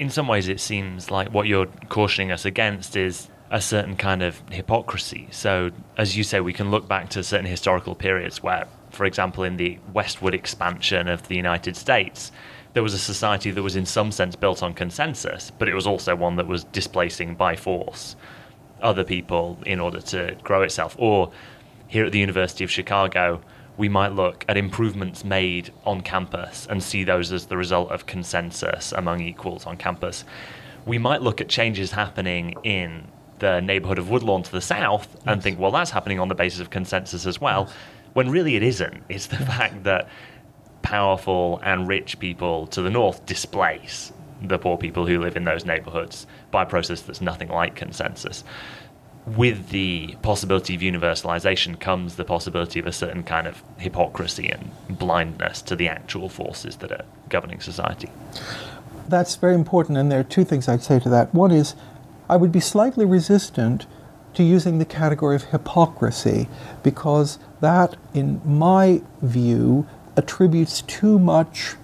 in 0.00 0.08
some 0.08 0.26
ways, 0.26 0.48
it 0.48 0.60
seems 0.60 1.10
like 1.10 1.28
what 1.34 1.46
you're 1.46 1.66
cautioning 1.90 2.32
us 2.32 2.46
against 2.46 2.96
is 2.96 3.28
a 3.50 3.60
certain 3.60 3.96
kind 3.96 4.22
of 4.22 4.42
hypocrisy. 4.50 5.28
So, 5.30 5.72
as 5.98 6.16
you 6.16 6.24
say, 6.24 6.40
we 6.40 6.54
can 6.54 6.70
look 6.70 6.88
back 6.88 7.10
to 7.10 7.22
certain 7.22 7.44
historical 7.44 7.94
periods 7.94 8.42
where, 8.42 8.66
for 8.88 9.04
example, 9.04 9.44
in 9.44 9.58
the 9.58 9.78
westward 9.92 10.34
expansion 10.34 11.06
of 11.06 11.28
the 11.28 11.36
United 11.36 11.76
States, 11.76 12.32
there 12.72 12.82
was 12.82 12.94
a 12.94 12.98
society 12.98 13.50
that 13.50 13.62
was 13.62 13.76
in 13.76 13.84
some 13.84 14.10
sense 14.10 14.36
built 14.36 14.62
on 14.62 14.72
consensus, 14.72 15.50
but 15.58 15.68
it 15.68 15.74
was 15.74 15.86
also 15.86 16.16
one 16.16 16.36
that 16.36 16.46
was 16.46 16.64
displacing 16.64 17.34
by 17.34 17.54
force 17.54 18.16
other 18.80 19.04
people 19.04 19.58
in 19.66 19.78
order 19.80 20.00
to 20.00 20.34
grow 20.42 20.62
itself. 20.62 20.96
Or 20.98 21.30
here 21.88 22.06
at 22.06 22.12
the 22.12 22.20
University 22.20 22.64
of 22.64 22.70
Chicago, 22.70 23.42
we 23.80 23.88
might 23.88 24.12
look 24.12 24.44
at 24.46 24.58
improvements 24.58 25.24
made 25.24 25.72
on 25.86 26.02
campus 26.02 26.66
and 26.68 26.82
see 26.82 27.02
those 27.02 27.32
as 27.32 27.46
the 27.46 27.56
result 27.56 27.90
of 27.90 28.04
consensus 28.04 28.92
among 28.92 29.22
equals 29.22 29.64
on 29.64 29.74
campus. 29.78 30.22
We 30.84 30.98
might 30.98 31.22
look 31.22 31.40
at 31.40 31.48
changes 31.48 31.90
happening 31.90 32.54
in 32.62 33.08
the 33.38 33.60
neighborhood 33.60 33.98
of 33.98 34.10
Woodlawn 34.10 34.42
to 34.42 34.52
the 34.52 34.60
south 34.60 35.08
yes. 35.10 35.22
and 35.26 35.42
think, 35.42 35.58
well, 35.58 35.70
that's 35.70 35.90
happening 35.90 36.20
on 36.20 36.28
the 36.28 36.34
basis 36.34 36.60
of 36.60 36.68
consensus 36.68 37.24
as 37.24 37.40
well, 37.40 37.64
yes. 37.68 37.76
when 38.12 38.30
really 38.30 38.54
it 38.54 38.62
isn't. 38.62 39.02
It's 39.08 39.28
the 39.28 39.36
yes. 39.36 39.48
fact 39.48 39.84
that 39.84 40.10
powerful 40.82 41.58
and 41.62 41.88
rich 41.88 42.18
people 42.18 42.66
to 42.66 42.82
the 42.82 42.90
north 42.90 43.24
displace 43.24 44.12
the 44.42 44.58
poor 44.58 44.76
people 44.76 45.06
who 45.06 45.20
live 45.20 45.36
in 45.36 45.44
those 45.44 45.64
neighborhoods 45.64 46.26
by 46.50 46.64
a 46.64 46.66
process 46.66 47.00
that's 47.00 47.22
nothing 47.22 47.48
like 47.48 47.76
consensus. 47.76 48.44
With 49.26 49.68
the 49.68 50.16
possibility 50.22 50.74
of 50.74 50.80
universalization 50.80 51.78
comes 51.78 52.16
the 52.16 52.24
possibility 52.24 52.80
of 52.80 52.86
a 52.86 52.92
certain 52.92 53.22
kind 53.22 53.46
of 53.46 53.62
hypocrisy 53.76 54.48
and 54.48 54.70
blindness 54.88 55.60
to 55.62 55.76
the 55.76 55.88
actual 55.88 56.28
forces 56.28 56.76
that 56.76 56.90
are 56.90 57.04
governing 57.28 57.60
society. 57.60 58.10
That's 59.08 59.36
very 59.36 59.54
important, 59.54 59.98
and 59.98 60.10
there 60.10 60.20
are 60.20 60.24
two 60.24 60.44
things 60.44 60.68
I'd 60.68 60.82
say 60.82 60.98
to 61.00 61.08
that. 61.10 61.34
One 61.34 61.50
is 61.50 61.74
I 62.28 62.36
would 62.36 62.52
be 62.52 62.60
slightly 62.60 63.04
resistant 63.04 63.86
to 64.34 64.42
using 64.42 64.78
the 64.78 64.84
category 64.84 65.36
of 65.36 65.44
hypocrisy 65.44 66.48
because 66.82 67.38
that, 67.60 67.96
in 68.14 68.40
my 68.44 69.02
view, 69.20 69.86
attributes 70.16 70.82
too 70.82 71.18
much 71.18 71.74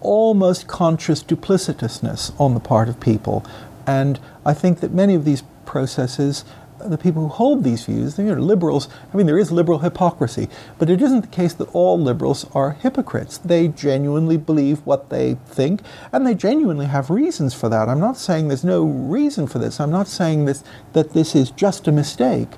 almost 0.00 0.66
conscious 0.66 1.22
duplicitousness 1.22 2.38
on 2.38 2.54
the 2.54 2.60
part 2.60 2.88
of 2.88 3.00
people. 3.00 3.44
And 3.86 4.20
I 4.44 4.52
think 4.52 4.80
that 4.80 4.92
many 4.92 5.14
of 5.14 5.24
these 5.24 5.42
processes 5.64 6.44
the 6.90 6.98
people 6.98 7.22
who 7.22 7.28
hold 7.28 7.64
these 7.64 7.84
views, 7.84 8.16
they're 8.16 8.40
liberals, 8.40 8.88
I 9.12 9.16
mean, 9.16 9.26
there 9.26 9.38
is 9.38 9.50
liberal 9.50 9.78
hypocrisy, 9.80 10.48
but 10.78 10.90
it 10.90 11.02
isn't 11.02 11.22
the 11.22 11.26
case 11.28 11.54
that 11.54 11.74
all 11.74 11.98
liberals 11.98 12.46
are 12.54 12.72
hypocrites. 12.72 13.38
They 13.38 13.68
genuinely 13.68 14.36
believe 14.36 14.84
what 14.86 15.10
they 15.10 15.36
think, 15.46 15.80
and 16.12 16.26
they 16.26 16.34
genuinely 16.34 16.86
have 16.86 17.10
reasons 17.10 17.54
for 17.54 17.68
that. 17.68 17.88
I'm 17.88 18.00
not 18.00 18.16
saying 18.16 18.48
there's 18.48 18.64
no 18.64 18.84
reason 18.84 19.46
for 19.46 19.58
this. 19.58 19.80
I'm 19.80 19.90
not 19.90 20.08
saying 20.08 20.44
this, 20.44 20.62
that 20.92 21.12
this 21.12 21.34
is 21.34 21.50
just 21.50 21.88
a 21.88 21.92
mistake. 21.92 22.50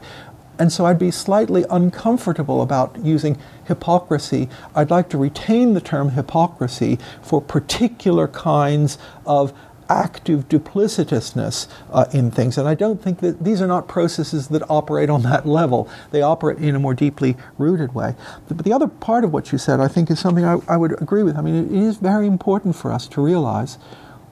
And 0.58 0.72
so 0.72 0.86
I'd 0.86 0.98
be 0.98 1.10
slightly 1.10 1.64
uncomfortable 1.68 2.62
about 2.62 2.96
using 3.04 3.38
hypocrisy. 3.66 4.48
I'd 4.74 4.90
like 4.90 5.10
to 5.10 5.18
retain 5.18 5.74
the 5.74 5.80
term 5.80 6.10
hypocrisy 6.10 6.98
for 7.20 7.42
particular 7.42 8.26
kinds 8.26 8.96
of 9.26 9.52
active 9.88 10.48
duplicitousness 10.48 11.68
uh, 11.90 12.06
in 12.12 12.30
things. 12.30 12.58
And 12.58 12.68
I 12.68 12.74
don't 12.74 13.02
think 13.02 13.20
that 13.20 13.44
these 13.44 13.60
are 13.60 13.66
not 13.66 13.88
processes 13.88 14.48
that 14.48 14.62
operate 14.70 15.10
on 15.10 15.22
that 15.22 15.46
level. 15.46 15.88
They 16.10 16.22
operate 16.22 16.58
in 16.58 16.74
a 16.74 16.78
more 16.78 16.94
deeply 16.94 17.36
rooted 17.58 17.94
way. 17.94 18.14
But, 18.48 18.58
the 18.66 18.72
other 18.72 18.88
part 18.88 19.22
of 19.22 19.32
what 19.32 19.52
you 19.52 19.58
said, 19.58 19.80
I 19.80 19.88
think, 19.88 20.10
is 20.10 20.18
something 20.18 20.44
I, 20.44 20.58
I 20.66 20.76
would 20.76 21.00
agree 21.00 21.22
with. 21.22 21.36
I 21.36 21.40
mean, 21.40 21.66
it 21.66 21.72
is 21.72 21.98
very 21.98 22.26
important 22.26 22.74
for 22.74 22.92
us 22.92 23.06
to 23.08 23.20
realize 23.20 23.78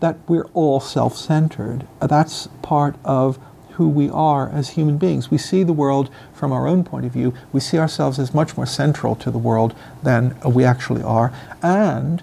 that 0.00 0.18
we're 0.28 0.46
all 0.54 0.80
self 0.80 1.16
centered. 1.16 1.86
That's 2.00 2.48
part 2.62 2.96
of 3.04 3.38
who 3.74 3.88
we 3.88 4.08
are 4.10 4.48
as 4.50 4.70
human 4.70 4.98
beings. 4.98 5.30
We 5.30 5.38
see 5.38 5.62
the 5.62 5.72
world 5.72 6.10
from 6.32 6.52
our 6.52 6.66
own 6.66 6.84
point 6.84 7.06
of 7.06 7.12
view. 7.12 7.34
We 7.52 7.60
see 7.60 7.78
ourselves 7.78 8.18
as 8.18 8.32
much 8.32 8.56
more 8.56 8.66
central 8.66 9.16
to 9.16 9.30
the 9.30 9.38
world 9.38 9.74
than 10.02 10.38
we 10.44 10.64
actually 10.64 11.02
are. 11.02 11.32
And 11.62 12.22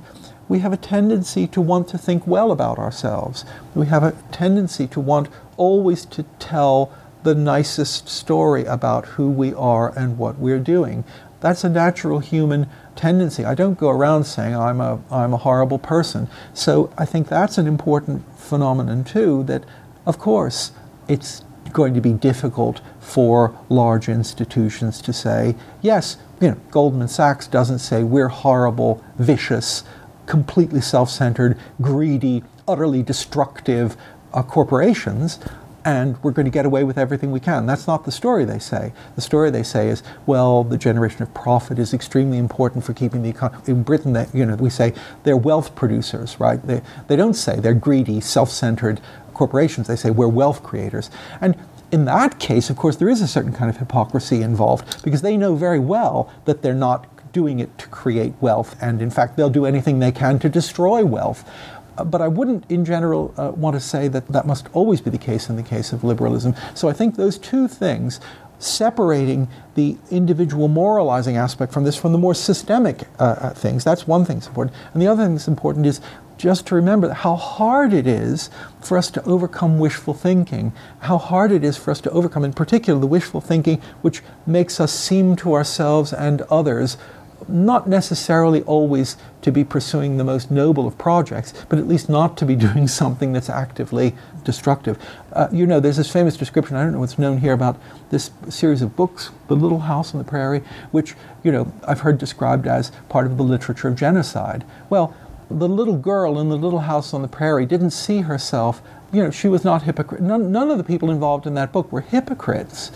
we 0.52 0.60
have 0.60 0.74
a 0.74 0.78
tendency 0.78 1.48
to 1.48 1.62
want 1.62 1.88
to 1.88 1.98
think 1.98 2.28
well 2.28 2.52
about 2.52 2.78
ourselves. 2.78 3.46
We 3.74 3.86
have 3.86 4.04
a 4.04 4.12
tendency 4.34 4.86
to 4.88 5.00
want 5.00 5.30
always 5.56 6.04
to 6.08 6.24
tell 6.40 6.94
the 7.24 7.34
nicest 7.34 8.10
story 8.10 8.66
about 8.66 9.06
who 9.16 9.32
we 9.32 9.54
are 9.54 9.98
and 9.98 10.18
what 10.18 10.38
we're 10.40 10.60
doing. 10.60 11.06
That's 11.40 11.64
a 11.64 11.70
natural 11.70 12.20
human 12.20 12.68
tendency. 12.98 13.46
I 13.46 13.56
don't 13.56 13.80
go 13.80 13.88
around 13.88 14.26
saying 14.26 14.54
I'm 14.54 14.82
a, 14.82 15.02
I'm 15.10 15.34
a 15.34 15.38
horrible 15.38 15.80
person. 15.80 16.28
So 16.54 16.94
I 16.98 17.06
think 17.06 17.30
that's 17.30 17.58
an 17.58 17.66
important 17.66 18.26
phenomenon 18.38 19.06
too, 19.06 19.44
that 19.44 19.64
of 20.06 20.20
course 20.20 20.74
it's 21.08 21.46
going 21.72 21.94
to 21.94 22.02
be 22.02 22.12
difficult 22.12 22.82
for 23.00 23.58
large 23.70 24.10
institutions 24.10 25.02
to 25.04 25.14
say, 25.14 25.56
yes, 25.82 26.18
you 26.42 26.50
know, 26.50 26.58
Goldman 26.72 27.08
Sachs 27.08 27.48
doesn't 27.48 27.80
say 27.80 28.04
we're 28.04 28.28
horrible, 28.28 29.02
vicious, 29.18 29.84
completely 30.26 30.82
self 30.82 31.10
centered, 31.10 31.58
greedy, 31.82 32.44
utterly 32.68 33.04
destructive 33.04 33.98
uh, 34.34 34.44
corporations, 34.44 35.40
and 35.84 36.22
we're 36.24 36.32
going 36.32 36.46
to 36.46 36.52
get 36.52 36.66
away 36.66 36.84
with 36.84 36.98
everything 36.98 37.32
we 37.32 37.40
can. 37.40 37.66
That's 37.66 37.88
not 37.88 38.06
the 38.06 38.12
story 38.12 38.46
they 38.46 38.60
say. 38.60 38.94
The 39.16 39.22
story 39.22 39.50
they 39.50 39.64
say 39.64 39.90
is, 39.90 40.04
well, 40.26 40.64
the 40.64 40.78
generation 40.78 41.24
of 41.24 41.34
profit 41.34 41.80
is 41.80 41.94
extremely 41.94 42.38
important 42.38 42.84
for 42.84 42.94
keeping 42.94 43.24
the 43.24 43.30
economy. 43.30 43.64
In 43.68 43.84
Britain, 43.84 44.14
that 44.14 44.34
you 44.34 44.46
know, 44.46 44.56
we 44.56 44.70
say 44.70 44.94
they're 45.24 45.38
wealth 45.38 45.76
producers, 45.76 46.40
right? 46.40 46.62
They, 46.66 46.82
they 47.08 47.16
don't 47.16 47.34
say 47.34 47.60
they're 47.60 47.74
greedy, 47.74 48.22
self 48.22 48.50
centered 48.50 49.02
corporations. 49.34 49.88
They 49.88 49.96
say 49.96 50.12
we're 50.12 50.28
wealth 50.28 50.64
creators. 50.64 51.10
And 51.40 51.58
in 51.92 52.06
that 52.06 52.40
case, 52.40 52.70
of 52.70 52.78
course, 52.78 52.96
there 52.96 53.10
is 53.10 53.22
a 53.22 53.28
certain 53.28 53.52
kind 53.54 53.70
of 53.70 53.78
hypocrisy 53.78 54.42
involved 54.42 55.04
because 55.04 55.22
they 55.22 55.36
know 55.36 55.56
very 55.56 55.80
well 55.80 56.32
that 56.46 56.62
they're 56.62 56.74
not 56.74 57.06
doing 57.34 57.60
it 57.60 57.78
to 57.78 57.88
create 57.88 58.34
wealth, 58.42 58.76
and 58.82 59.02
in 59.02 59.10
fact, 59.10 59.38
they'll 59.38 59.50
do 59.50 59.66
anything 59.66 60.00
they 60.00 60.12
can 60.12 60.40
to 60.40 60.50
destroy 60.50 61.06
wealth. 61.06 61.50
Uh, 61.98 62.04
but 62.04 62.22
I 62.22 62.28
wouldn't, 62.28 62.70
in 62.70 62.86
general, 62.86 63.34
uh, 63.38 63.52
want 63.52 63.76
to 63.76 63.80
say 63.80 64.08
that 64.08 64.28
that 64.30 64.48
must 64.48 64.68
always 64.74 65.02
be 65.02 65.10
the 65.10 65.18
case 65.18 65.50
in 65.50 65.56
the 65.56 65.64
case 65.64 65.92
of 65.92 66.04
liberalism. 66.04 66.56
So 66.74 66.88
I 66.88 66.94
think 66.94 67.16
those 67.16 67.38
two 67.38 67.68
things, 67.68 68.20
separating 68.60 69.48
the 69.76 69.98
individual 70.10 70.68
moralizing 70.68 71.36
aspect 71.36 71.74
from 71.74 71.84
this 71.84 71.98
from 71.98 72.12
the 72.12 72.18
more 72.18 72.36
systemic 72.36 73.08
uh, 73.20 73.24
uh 73.24 73.50
things, 73.54 73.84
that's 73.84 74.08
one 74.08 74.24
thing 74.24 74.38
that's 74.38 74.48
important. 74.48 74.76
And 74.94 75.02
the 75.02 75.08
other 75.08 75.24
thing 75.24 75.34
that's 75.36 75.48
important 75.48 75.86
is 75.86 76.00
just 76.42 76.66
to 76.66 76.76
remember 76.76 77.14
how 77.14 77.36
hard 77.36 77.94
it 77.94 78.08
is 78.08 78.50
for 78.80 78.98
us 78.98 79.12
to 79.12 79.24
overcome 79.26 79.78
wishful 79.78 80.14
thinking, 80.14 80.74
how 81.02 81.20
hard 81.20 81.52
it 81.52 81.64
is 81.64 81.78
for 81.78 81.92
us 81.92 82.02
to 82.02 82.10
overcome, 82.10 82.44
in 82.44 82.52
particular, 82.52 83.00
the 83.00 83.06
wishful 83.06 83.42
thinking 83.42 83.80
which 84.02 84.24
makes 84.48 84.80
us 84.80 84.92
seem 84.92 85.36
to 85.36 85.54
ourselves 85.54 86.12
and 86.12 86.42
others 86.44 86.98
not 87.48 87.88
necessarily 87.88 88.62
always 88.64 89.18
to 89.42 89.52
be 89.52 89.64
pursuing 89.64 90.18
the 90.18 90.24
most 90.24 90.52
noble 90.52 90.88
of 90.88 90.98
projects, 90.98 91.54
but 91.70 91.80
at 91.80 91.88
least 91.88 92.10
not 92.10 92.38
to 92.38 92.46
be 92.46 92.56
doing 92.68 92.88
something 92.88 93.34
that's 93.34 93.50
actively 93.50 94.16
destructive. 94.44 94.98
Uh, 95.34 95.48
you 95.52 95.66
know, 95.66 95.80
there's 95.80 95.98
this 95.98 96.12
famous 96.12 96.38
description, 96.38 96.76
I 96.76 96.84
don't 96.84 96.94
know 96.94 97.00
what's 97.00 97.20
known 97.20 97.40
here, 97.40 97.54
about 97.54 97.80
this 98.10 98.32
series 98.50 98.82
of 98.82 98.96
books, 98.96 99.32
The 99.48 99.56
Little 99.56 99.80
House 99.80 100.14
on 100.14 100.18
the 100.18 100.24
Prairie, 100.24 100.64
which, 100.92 101.16
you 101.44 101.52
know, 101.52 101.72
I've 101.88 102.02
heard 102.02 102.18
described 102.18 102.68
as 102.68 102.92
part 103.10 103.26
of 103.26 103.38
the 103.38 103.44
literature 103.44 103.88
of 103.88 103.96
genocide. 103.96 104.64
Well, 104.90 105.16
the 105.50 105.68
little 105.68 105.98
girl 105.98 106.40
in 106.40 106.50
the 106.50 106.58
little 106.58 106.80
house 106.80 107.14
on 107.14 107.22
the 107.22 107.28
prairie 107.28 107.66
didn't 107.66 107.92
see 107.92 108.22
herself, 108.22 108.82
you 109.12 109.22
know, 109.22 109.32
she 109.32 109.48
was 109.48 109.66
not 109.66 109.84
hypocrite. 109.84 110.22
None, 110.22 110.52
none 110.52 110.72
of 110.72 110.78
the 110.78 110.84
people 110.84 111.12
involved 111.12 111.46
in 111.46 111.54
that 111.56 111.72
book 111.72 111.92
were 111.92 112.02
hypocrites 112.02 112.92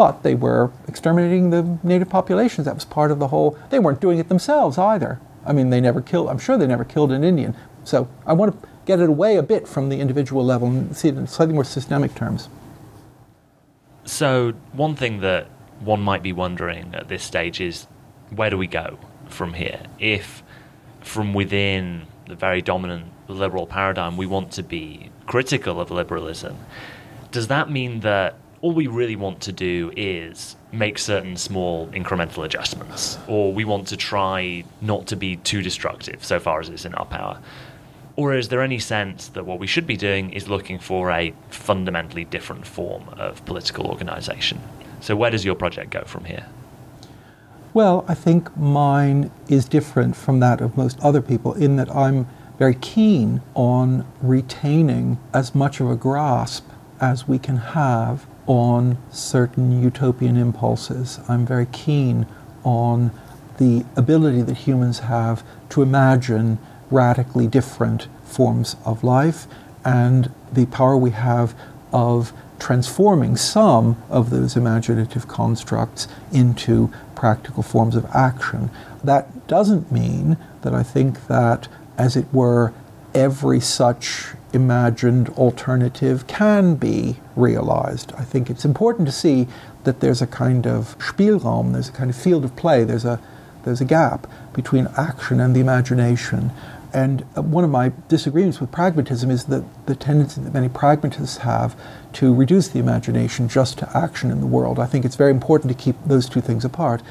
but 0.00 0.22
they 0.22 0.34
were 0.34 0.72
exterminating 0.88 1.50
the 1.50 1.78
native 1.82 2.08
populations. 2.08 2.64
That 2.64 2.74
was 2.74 2.86
part 2.86 3.10
of 3.10 3.18
the 3.18 3.28
whole. 3.28 3.58
They 3.68 3.78
weren't 3.78 4.00
doing 4.00 4.18
it 4.18 4.30
themselves 4.30 4.78
either. 4.78 5.20
I 5.44 5.52
mean, 5.52 5.68
they 5.68 5.78
never 5.78 6.00
killed. 6.00 6.30
I'm 6.30 6.38
sure 6.38 6.56
they 6.56 6.66
never 6.66 6.86
killed 6.86 7.12
an 7.12 7.22
Indian. 7.22 7.54
So 7.84 8.08
I 8.24 8.32
want 8.32 8.62
to 8.62 8.68
get 8.86 8.98
it 8.98 9.10
away 9.10 9.36
a 9.36 9.42
bit 9.42 9.68
from 9.68 9.90
the 9.90 10.00
individual 10.00 10.42
level 10.42 10.68
and 10.68 10.96
see 10.96 11.08
it 11.08 11.18
in 11.18 11.26
slightly 11.26 11.52
more 11.52 11.64
systemic 11.64 12.14
terms. 12.14 12.48
So 14.06 14.54
one 14.72 14.96
thing 14.96 15.20
that 15.20 15.48
one 15.80 16.00
might 16.00 16.22
be 16.22 16.32
wondering 16.32 16.94
at 16.94 17.08
this 17.08 17.22
stage 17.22 17.60
is 17.60 17.86
where 18.34 18.48
do 18.48 18.56
we 18.56 18.68
go 18.68 18.98
from 19.28 19.52
here? 19.52 19.82
If 19.98 20.42
from 21.02 21.34
within 21.34 22.06
the 22.26 22.36
very 22.36 22.62
dominant 22.62 23.04
liberal 23.28 23.66
paradigm 23.66 24.16
we 24.16 24.24
want 24.24 24.52
to 24.52 24.62
be 24.62 25.10
critical 25.26 25.78
of 25.78 25.90
liberalism, 25.90 26.56
does 27.32 27.48
that 27.48 27.70
mean 27.70 28.00
that 28.00 28.36
all 28.62 28.72
we 28.72 28.86
really 28.86 29.16
want 29.16 29.40
to 29.40 29.52
do 29.52 29.90
is 29.96 30.56
make 30.70 30.98
certain 30.98 31.36
small 31.36 31.88
incremental 31.88 32.44
adjustments, 32.44 33.18
or 33.26 33.52
we 33.52 33.64
want 33.64 33.88
to 33.88 33.96
try 33.96 34.64
not 34.80 35.06
to 35.06 35.16
be 35.16 35.36
too 35.36 35.62
destructive 35.62 36.22
so 36.22 36.38
far 36.38 36.60
as 36.60 36.68
it's 36.68 36.84
in 36.84 36.94
our 36.94 37.06
power. 37.06 37.40
Or 38.16 38.34
is 38.34 38.48
there 38.48 38.62
any 38.62 38.78
sense 38.78 39.28
that 39.28 39.46
what 39.46 39.58
we 39.58 39.66
should 39.66 39.86
be 39.86 39.96
doing 39.96 40.30
is 40.32 40.46
looking 40.46 40.78
for 40.78 41.10
a 41.10 41.32
fundamentally 41.48 42.24
different 42.24 42.66
form 42.66 43.08
of 43.10 43.42
political 43.46 43.86
organization? 43.86 44.60
So, 45.00 45.16
where 45.16 45.30
does 45.30 45.44
your 45.44 45.54
project 45.54 45.90
go 45.90 46.02
from 46.04 46.24
here? 46.24 46.44
Well, 47.72 48.04
I 48.08 48.14
think 48.14 48.54
mine 48.56 49.30
is 49.48 49.64
different 49.64 50.16
from 50.16 50.40
that 50.40 50.60
of 50.60 50.76
most 50.76 51.00
other 51.00 51.22
people 51.22 51.54
in 51.54 51.76
that 51.76 51.94
I'm 51.94 52.26
very 52.58 52.74
keen 52.74 53.40
on 53.54 54.06
retaining 54.20 55.18
as 55.32 55.54
much 55.54 55.80
of 55.80 55.88
a 55.88 55.96
grasp 55.96 56.68
as 57.00 57.26
we 57.26 57.38
can 57.38 57.56
have 57.56 58.26
on 58.50 58.98
certain 59.12 59.80
utopian 59.80 60.36
impulses. 60.36 61.20
I'm 61.28 61.46
very 61.46 61.66
keen 61.66 62.26
on 62.64 63.12
the 63.58 63.84
ability 63.94 64.42
that 64.42 64.56
humans 64.56 64.98
have 64.98 65.44
to 65.68 65.82
imagine 65.82 66.58
radically 66.90 67.46
different 67.46 68.08
forms 68.24 68.74
of 68.84 69.04
life 69.04 69.46
and 69.84 70.34
the 70.52 70.66
power 70.66 70.96
we 70.96 71.12
have 71.12 71.54
of 71.92 72.32
transforming 72.58 73.36
some 73.36 73.96
of 74.08 74.30
those 74.30 74.56
imaginative 74.56 75.28
constructs 75.28 76.08
into 76.32 76.92
practical 77.14 77.62
forms 77.62 77.94
of 77.94 78.04
action. 78.06 78.68
That 79.04 79.46
doesn't 79.46 79.92
mean 79.92 80.36
that 80.62 80.74
I 80.74 80.82
think 80.82 81.28
that, 81.28 81.68
as 81.96 82.16
it 82.16 82.26
were, 82.32 82.72
every 83.14 83.60
such 83.60 84.34
imagined 84.52 85.28
alternative 85.30 86.26
can 86.26 86.74
be 86.74 87.16
realized. 87.36 88.12
I 88.16 88.24
think 88.24 88.50
it's 88.50 88.64
important 88.64 89.06
to 89.06 89.12
see 89.12 89.46
that 89.84 90.00
there's 90.00 90.20
a 90.20 90.26
kind 90.26 90.66
of 90.66 90.98
Spielraum, 90.98 91.72
there's 91.72 91.88
a 91.88 91.92
kind 91.92 92.10
of 92.10 92.16
field 92.16 92.44
of 92.44 92.56
play, 92.56 92.84
there's 92.84 93.04
a, 93.04 93.20
there's 93.64 93.80
a 93.80 93.84
gap 93.84 94.26
between 94.52 94.88
action 94.96 95.40
and 95.40 95.54
the 95.54 95.60
imagination. 95.60 96.52
And 96.92 97.24
uh, 97.36 97.42
one 97.42 97.62
of 97.62 97.70
my 97.70 97.92
disagreements 98.08 98.60
with 98.60 98.72
pragmatism 98.72 99.30
is 99.30 99.44
that 99.44 99.64
the 99.86 99.94
tendency 99.94 100.40
that 100.40 100.52
many 100.52 100.68
pragmatists 100.68 101.38
have 101.38 101.76
to 102.14 102.34
reduce 102.34 102.68
the 102.68 102.80
imagination 102.80 103.48
just 103.48 103.78
to 103.78 103.96
action 103.96 104.30
in 104.30 104.40
the 104.40 104.46
world. 104.46 104.78
I 104.78 104.86
think 104.86 105.04
it's 105.04 105.16
very 105.16 105.30
important 105.30 105.70
to 105.70 105.78
keep 105.78 105.96
those 106.04 106.28
two 106.28 106.40
things 106.40 106.64
apart. 106.64 107.02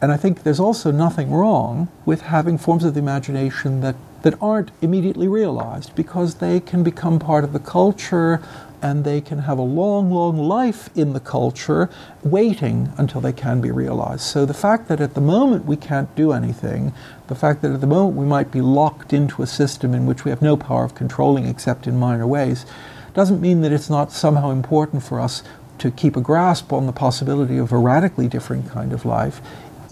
And 0.00 0.10
I 0.10 0.16
think 0.16 0.42
there's 0.42 0.58
also 0.58 0.90
nothing 0.90 1.30
wrong 1.30 1.88
with 2.04 2.22
having 2.22 2.58
forms 2.58 2.82
of 2.82 2.94
the 2.94 3.00
imagination 3.00 3.80
that, 3.82 3.94
that 4.22 4.40
aren't 4.40 4.70
immediately 4.80 5.28
realized 5.28 5.94
because 5.94 6.36
they 6.36 6.60
can 6.60 6.82
become 6.82 7.18
part 7.18 7.44
of 7.44 7.52
the 7.52 7.58
culture 7.58 8.40
and 8.82 9.04
they 9.04 9.20
can 9.20 9.40
have 9.40 9.58
a 9.58 9.62
long, 9.62 10.10
long 10.10 10.36
life 10.36 10.90
in 10.96 11.12
the 11.12 11.20
culture 11.20 11.88
waiting 12.24 12.92
until 12.98 13.20
they 13.20 13.32
can 13.32 13.60
be 13.60 13.70
realized. 13.70 14.22
So 14.22 14.44
the 14.44 14.54
fact 14.54 14.88
that 14.88 15.00
at 15.00 15.14
the 15.14 15.20
moment 15.20 15.66
we 15.66 15.76
can't 15.76 16.12
do 16.16 16.32
anything, 16.32 16.92
the 17.28 17.36
fact 17.36 17.62
that 17.62 17.70
at 17.70 17.80
the 17.80 17.86
moment 17.86 18.16
we 18.16 18.26
might 18.26 18.50
be 18.50 18.60
locked 18.60 19.12
into 19.12 19.42
a 19.42 19.46
system 19.46 19.94
in 19.94 20.04
which 20.04 20.24
we 20.24 20.30
have 20.30 20.42
no 20.42 20.56
power 20.56 20.84
of 20.84 20.96
controlling 20.96 21.46
except 21.46 21.86
in 21.86 21.96
minor 21.96 22.26
ways, 22.26 22.66
doesn't 23.14 23.40
mean 23.40 23.60
that 23.60 23.72
it's 23.72 23.90
not 23.90 24.10
somehow 24.10 24.50
important 24.50 25.02
for 25.02 25.20
us 25.20 25.44
to 25.78 25.90
keep 25.90 26.16
a 26.16 26.20
grasp 26.20 26.72
on 26.72 26.86
the 26.86 26.92
possibility 26.92 27.58
of 27.58 27.72
a 27.72 27.78
radically 27.78 28.28
different 28.28 28.68
kind 28.70 28.92
of 28.92 29.04
life 29.04 29.40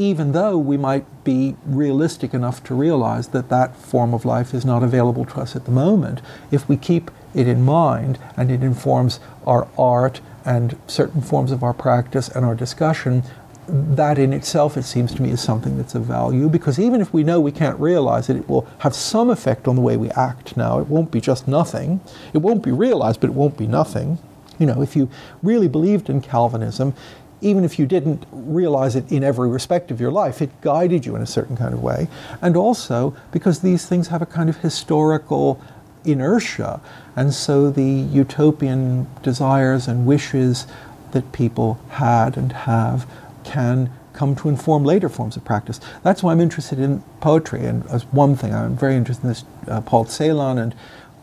even 0.00 0.32
though 0.32 0.56
we 0.56 0.78
might 0.78 1.04
be 1.24 1.54
realistic 1.66 2.32
enough 2.32 2.64
to 2.64 2.74
realize 2.74 3.28
that 3.28 3.50
that 3.50 3.76
form 3.76 4.14
of 4.14 4.24
life 4.24 4.54
is 4.54 4.64
not 4.64 4.82
available 4.82 5.26
to 5.26 5.38
us 5.38 5.54
at 5.54 5.66
the 5.66 5.70
moment, 5.70 6.22
if 6.50 6.66
we 6.70 6.76
keep 6.76 7.10
it 7.34 7.46
in 7.46 7.62
mind 7.62 8.18
and 8.34 8.50
it 8.50 8.62
informs 8.62 9.20
our 9.46 9.68
art 9.76 10.22
and 10.46 10.74
certain 10.86 11.20
forms 11.20 11.52
of 11.52 11.62
our 11.62 11.74
practice 11.74 12.28
and 12.28 12.46
our 12.46 12.54
discussion, 12.54 13.22
that 13.68 14.18
in 14.18 14.32
itself, 14.32 14.78
it 14.78 14.84
seems 14.84 15.14
to 15.14 15.20
me, 15.20 15.30
is 15.30 15.42
something 15.42 15.76
that's 15.76 15.94
of 15.94 16.04
value 16.04 16.48
because 16.48 16.78
even 16.78 17.02
if 17.02 17.12
we 17.12 17.22
know 17.22 17.38
we 17.38 17.52
can't 17.52 17.78
realize 17.78 18.30
it, 18.30 18.36
it 18.36 18.48
will 18.48 18.66
have 18.78 18.94
some 18.94 19.28
effect 19.28 19.68
on 19.68 19.76
the 19.76 19.82
way 19.82 19.98
we 19.98 20.10
act 20.12 20.56
now. 20.56 20.80
It 20.80 20.86
won't 20.86 21.10
be 21.10 21.20
just 21.20 21.46
nothing. 21.46 22.00
It 22.32 22.38
won't 22.38 22.62
be 22.62 22.72
realized, 22.72 23.20
but 23.20 23.28
it 23.28 23.34
won't 23.34 23.58
be 23.58 23.66
nothing. 23.66 24.18
You 24.58 24.64
know, 24.64 24.80
if 24.80 24.96
you 24.96 25.10
really 25.42 25.68
believed 25.68 26.08
in 26.08 26.22
Calvinism, 26.22 26.94
even 27.40 27.64
if 27.64 27.78
you 27.78 27.86
didn't 27.86 28.26
realize 28.32 28.96
it 28.96 29.10
in 29.10 29.24
every 29.24 29.48
respect 29.48 29.90
of 29.90 30.00
your 30.00 30.10
life, 30.10 30.42
it 30.42 30.50
guided 30.60 31.06
you 31.06 31.16
in 31.16 31.22
a 31.22 31.26
certain 31.26 31.56
kind 31.56 31.72
of 31.72 31.82
way. 31.82 32.08
And 32.42 32.56
also 32.56 33.16
because 33.32 33.60
these 33.60 33.86
things 33.86 34.08
have 34.08 34.22
a 34.22 34.26
kind 34.26 34.48
of 34.48 34.58
historical 34.58 35.60
inertia. 36.04 36.80
And 37.16 37.32
so 37.32 37.70
the 37.70 37.84
utopian 37.84 39.06
desires 39.22 39.88
and 39.88 40.06
wishes 40.06 40.66
that 41.12 41.32
people 41.32 41.80
had 41.90 42.36
and 42.36 42.52
have 42.52 43.10
can 43.44 43.90
come 44.12 44.36
to 44.36 44.48
inform 44.48 44.84
later 44.84 45.08
forms 45.08 45.36
of 45.36 45.44
practice. 45.44 45.80
That's 46.02 46.22
why 46.22 46.32
I'm 46.32 46.40
interested 46.40 46.78
in 46.78 47.02
poetry. 47.20 47.64
And 47.64 47.86
as 47.86 48.04
one 48.06 48.36
thing, 48.36 48.54
I'm 48.54 48.76
very 48.76 48.96
interested 48.96 49.24
in 49.24 49.28
this 49.30 49.44
uh, 49.66 49.80
Paul 49.80 50.04
Celan, 50.04 50.60
and 50.60 50.74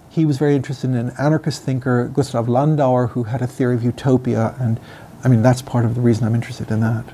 he 0.09 0.25
was 0.25 0.37
very 0.37 0.55
interested 0.55 0.89
in 0.89 0.95
an 0.95 1.11
anarchist 1.19 1.61
thinker, 1.63 2.07
Gustav 2.07 2.47
Landauer, 2.47 3.11
who 3.11 3.23
had 3.23 3.41
a 3.41 3.47
theory 3.47 3.75
of 3.75 3.83
utopia 3.83 4.55
and 4.59 4.79
I 5.23 5.27
mean, 5.27 5.41
that's 5.41 5.61
part 5.61 5.85
of 5.85 5.95
the 5.95 6.01
reason 6.01 6.25
I'm 6.25 6.35
interested 6.35 6.71
in 6.71 6.79
that. 6.81 7.05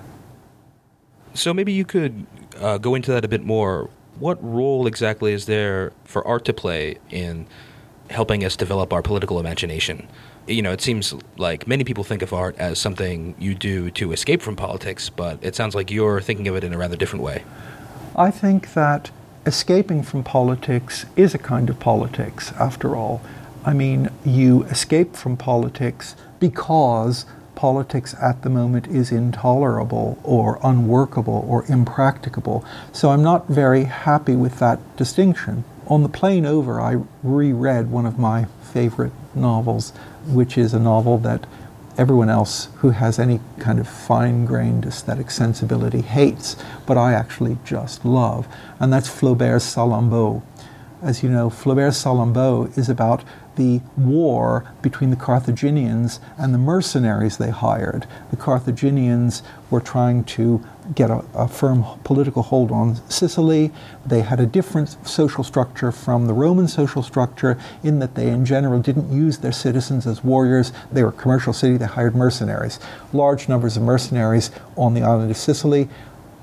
So 1.33 1.53
maybe 1.53 1.71
you 1.71 1.85
could 1.85 2.25
uh, 2.59 2.77
go 2.77 2.95
into 2.95 3.11
that 3.11 3.25
a 3.25 3.27
bit 3.27 3.43
more. 3.43 3.89
What 4.19 4.43
role 4.43 4.85
exactly 4.85 5.33
is 5.33 5.45
there 5.45 5.91
for 6.03 6.25
art 6.27 6.45
to 6.45 6.53
play 6.53 6.97
in 7.09 7.47
helping 8.09 8.43
us 8.43 8.55
develop 8.55 8.93
our 8.93 9.01
political 9.01 9.39
imagination? 9.39 10.07
You 10.45 10.61
know, 10.61 10.71
it 10.71 10.81
seems 10.81 11.15
like 11.37 11.67
many 11.67 11.83
people 11.83 12.03
think 12.03 12.21
of 12.21 12.33
art 12.33 12.55
as 12.59 12.77
something 12.77 13.33
you 13.39 13.55
do 13.55 13.89
to 13.91 14.11
escape 14.11 14.41
from 14.41 14.55
politics, 14.55 15.09
but 15.09 15.39
it 15.41 15.55
sounds 15.55 15.73
like 15.73 15.89
you're 15.89 16.21
thinking 16.21 16.47
of 16.47 16.55
it 16.55 16.63
in 16.63 16.73
a 16.73 16.77
rather 16.77 16.97
different 16.97 17.23
way. 17.23 17.43
I 18.15 18.29
think 18.29 18.73
that 18.73 19.09
escaping 19.45 20.03
from 20.03 20.23
politics 20.23 21.05
is 21.15 21.33
a 21.33 21.37
kind 21.37 21.69
of 21.69 21.79
politics, 21.79 22.51
after 22.59 22.95
all. 22.95 23.21
I 23.65 23.73
mean, 23.73 24.09
you 24.25 24.63
escape 24.63 25.15
from 25.15 25.37
politics 25.37 26.15
because 26.39 27.25
politics 27.55 28.15
at 28.21 28.41
the 28.41 28.49
moment 28.49 28.87
is 28.87 29.11
intolerable 29.11 30.17
or 30.23 30.59
unworkable 30.63 31.45
or 31.47 31.65
impracticable. 31.67 32.65
So 32.91 33.09
I'm 33.09 33.23
not 33.23 33.47
very 33.47 33.85
happy 33.85 34.35
with 34.35 34.59
that 34.59 34.79
distinction. 34.97 35.63
On 35.87 36.03
the 36.03 36.09
plane 36.09 36.45
over, 36.45 36.79
I 36.79 37.03
reread 37.21 37.91
one 37.91 38.05
of 38.05 38.17
my 38.17 38.45
favorite 38.61 39.11
novels, 39.35 39.91
which 40.25 40.57
is 40.57 40.73
a 40.73 40.79
novel 40.79 41.17
that 41.19 41.45
everyone 41.97 42.29
else 42.29 42.69
who 42.77 42.89
has 42.89 43.19
any 43.19 43.39
kind 43.59 43.79
of 43.79 43.87
fine 43.87 44.45
grained 44.45 44.85
aesthetic 44.85 45.29
sensibility 45.29 46.01
hates, 46.01 46.55
but 46.85 46.97
I 46.97 47.13
actually 47.13 47.57
just 47.63 48.03
love. 48.03 48.47
And 48.79 48.91
that's 48.91 49.09
Flaubert's 49.09 49.75
Salammbô. 49.75 50.41
As 51.03 51.21
you 51.21 51.29
know, 51.29 51.49
Flaubert's 51.49 52.01
Salammbô 52.01 52.77
is 52.77 52.87
about 52.87 53.25
the 53.57 53.81
war 53.97 54.71
between 54.81 55.09
the 55.09 55.17
Carthaginians 55.17 56.21
and 56.37 56.53
the 56.53 56.57
mercenaries 56.57 57.37
they 57.37 57.49
hired. 57.49 58.07
The 58.31 58.37
Carthaginians 58.37 59.43
were 59.69 59.81
trying 59.81 60.23
to 60.23 60.65
get 60.95 61.11
a, 61.11 61.25
a, 61.33 61.49
firm 61.49 61.83
political 62.05 62.41
hold 62.41 62.71
on 62.71 63.01
Sicily. 63.09 63.73
They 64.05 64.21
had 64.21 64.39
a 64.39 64.45
different 64.45 64.95
social 65.05 65.43
structure 65.43 65.91
from 65.91 66.27
the 66.27 66.33
Roman 66.33 66.69
social 66.69 67.03
structure 67.03 67.59
in 67.83 67.99
that 67.99 68.15
they, 68.15 68.29
in 68.29 68.45
general, 68.45 68.81
didn't 68.81 69.11
use 69.11 69.39
their 69.39 69.51
citizens 69.51 70.07
as 70.07 70.23
warriors. 70.23 70.71
They 70.89 71.03
were 71.03 71.09
a 71.09 71.11
commercial 71.11 71.51
city, 71.51 71.75
they 71.75 71.85
hired 71.85 72.15
mercenaries. 72.15 72.79
Large 73.11 73.49
numbers 73.49 73.75
of 73.75 73.83
mercenaries 73.83 74.51
on 74.77 74.93
the 74.93 75.01
island 75.01 75.31
of 75.31 75.37
Sicily. 75.37 75.89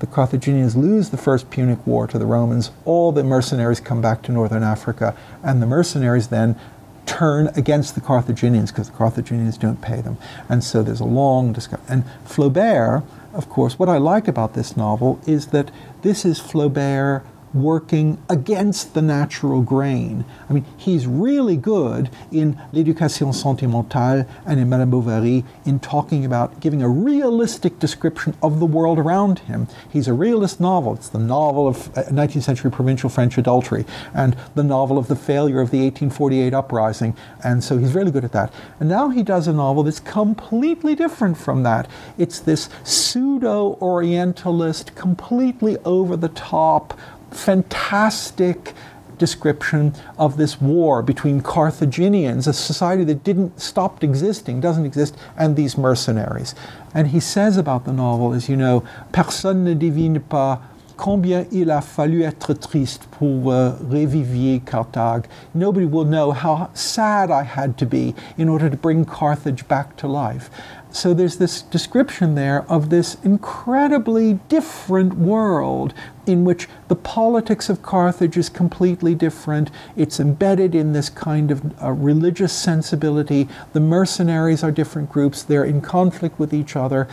The 0.01 0.07
Carthaginians 0.07 0.75
lose 0.75 1.11
the 1.11 1.17
First 1.17 1.51
Punic 1.51 1.85
War 1.85 2.07
to 2.07 2.17
the 2.17 2.25
Romans. 2.25 2.71
All 2.85 3.11
the 3.11 3.23
mercenaries 3.23 3.79
come 3.79 4.01
back 4.01 4.23
to 4.23 4.31
northern 4.31 4.63
Africa, 4.63 5.15
and 5.43 5.61
the 5.61 5.67
mercenaries 5.67 6.29
then 6.29 6.59
turn 7.05 7.49
against 7.55 7.93
the 7.93 8.01
Carthaginians 8.01 8.71
because 8.71 8.89
the 8.89 8.97
Carthaginians 8.97 9.59
don't 9.59 9.79
pay 9.79 10.01
them. 10.01 10.17
And 10.49 10.63
so 10.63 10.81
there's 10.81 11.01
a 11.01 11.05
long 11.05 11.53
discussion. 11.53 11.85
And 11.87 12.03
Flaubert, 12.25 13.03
of 13.31 13.47
course, 13.47 13.77
what 13.77 13.89
I 13.89 13.99
like 13.99 14.27
about 14.27 14.55
this 14.55 14.75
novel 14.75 15.19
is 15.27 15.47
that 15.49 15.69
this 16.01 16.25
is 16.25 16.39
Flaubert 16.39 17.21
working 17.53 18.21
against 18.29 18.93
the 18.93 19.01
natural 19.01 19.61
grain. 19.61 20.25
I 20.49 20.53
mean, 20.53 20.65
he's 20.77 21.07
really 21.07 21.57
good 21.57 22.09
in 22.31 22.59
L'éducation 22.73 23.33
sentimentale 23.33 24.25
and 24.45 24.59
in 24.59 24.69
Madame 24.69 24.91
Bovary 24.91 25.43
in 25.65 25.79
talking 25.79 26.25
about 26.25 26.59
giving 26.59 26.81
a 26.81 26.89
realistic 26.89 27.79
description 27.79 28.35
of 28.41 28.59
the 28.59 28.65
world 28.65 28.99
around 28.99 29.39
him. 29.39 29.67
He's 29.89 30.07
a 30.07 30.13
realist 30.13 30.59
novel. 30.59 30.93
It's 30.93 31.09
the 31.09 31.19
novel 31.19 31.67
of 31.67 31.93
19th 31.93 32.37
uh, 32.37 32.41
century 32.41 32.71
provincial 32.71 33.09
French 33.09 33.37
adultery 33.37 33.85
and 34.13 34.35
the 34.55 34.63
novel 34.63 34.97
of 34.97 35.07
the 35.07 35.15
failure 35.15 35.61
of 35.61 35.71
the 35.71 35.79
1848 35.79 36.53
uprising. 36.53 37.15
And 37.43 37.63
so 37.63 37.77
he's 37.77 37.93
really 37.93 38.11
good 38.11 38.25
at 38.25 38.31
that. 38.31 38.53
And 38.79 38.89
now 38.89 39.09
he 39.09 39.23
does 39.23 39.47
a 39.47 39.53
novel 39.53 39.83
that's 39.83 39.99
completely 39.99 40.95
different 40.95 41.37
from 41.37 41.63
that. 41.63 41.89
It's 42.17 42.39
this 42.39 42.69
pseudo 42.83 43.77
Orientalist, 43.81 44.95
completely 44.95 45.77
over 45.79 46.15
the 46.15 46.29
top, 46.29 46.97
fantastic 47.31 48.73
description 49.21 49.93
of 50.17 50.37
this 50.37 50.59
war 50.59 51.03
between 51.03 51.41
Carthaginians, 51.41 52.47
a 52.47 52.53
society 52.53 53.03
that 53.03 53.23
didn't 53.23 53.61
stop 53.61 54.03
existing, 54.03 54.59
doesn't 54.59 54.85
exist, 54.85 55.15
and 55.37 55.55
these 55.55 55.77
mercenaries. 55.77 56.55
And 56.95 57.09
he 57.09 57.19
says 57.19 57.55
about 57.55 57.85
the 57.85 57.93
novel, 57.93 58.33
as 58.33 58.49
you 58.49 58.57
know, 58.57 58.83
personne 59.11 59.63
ne 59.63 59.75
devine 59.75 60.19
pas 60.21 60.57
combien 61.01 61.47
il 61.51 61.71
a 61.71 61.81
fallu 61.81 62.21
être 62.21 62.53
triste 62.53 63.07
pour 63.09 63.51
uh, 63.51 63.71
revivier 63.89 64.59
Carthage. 64.63 65.23
Nobody 65.55 65.87
will 65.87 66.05
know 66.05 66.31
how 66.31 66.69
sad 66.75 67.31
I 67.31 67.41
had 67.41 67.75
to 67.77 67.87
be 67.87 68.13
in 68.37 68.47
order 68.47 68.69
to 68.69 68.77
bring 68.77 69.03
Carthage 69.03 69.67
back 69.67 69.97
to 69.97 70.07
life. 70.07 70.51
So 70.91 71.15
there's 71.15 71.37
this 71.37 71.63
description 71.63 72.35
there 72.35 72.65
of 72.69 72.91
this 72.91 73.17
incredibly 73.23 74.35
different 74.47 75.15
world 75.15 75.95
in 76.27 76.45
which 76.45 76.67
the 76.87 76.95
politics 76.95 77.67
of 77.67 77.81
Carthage 77.81 78.37
is 78.37 78.47
completely 78.47 79.15
different. 79.15 79.71
It's 79.95 80.19
embedded 80.19 80.75
in 80.75 80.93
this 80.93 81.09
kind 81.09 81.49
of 81.49 81.81
uh, 81.81 81.93
religious 81.93 82.53
sensibility. 82.53 83.47
The 83.73 83.79
mercenaries 83.79 84.63
are 84.63 84.71
different 84.71 85.09
groups, 85.09 85.41
they're 85.41 85.65
in 85.65 85.81
conflict 85.81 86.37
with 86.37 86.53
each 86.53 86.75
other. 86.75 87.07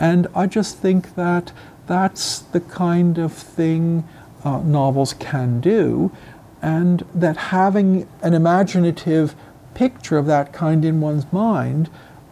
And 0.00 0.26
I 0.34 0.46
just 0.46 0.78
think 0.78 1.14
that 1.14 1.52
that's 1.86 2.38
the 2.38 2.60
kind 2.60 3.18
of 3.18 3.32
thing 3.32 4.08
uh, 4.44 4.58
novels 4.58 5.14
can 5.14 5.60
do, 5.60 6.12
and 6.62 7.04
that 7.14 7.36
having 7.36 8.08
an 8.22 8.34
imaginative 8.34 9.34
picture 9.74 10.18
of 10.18 10.26
that 10.26 10.52
kind 10.52 10.84
in 10.84 11.00
one's 11.00 11.30
mind 11.32 11.90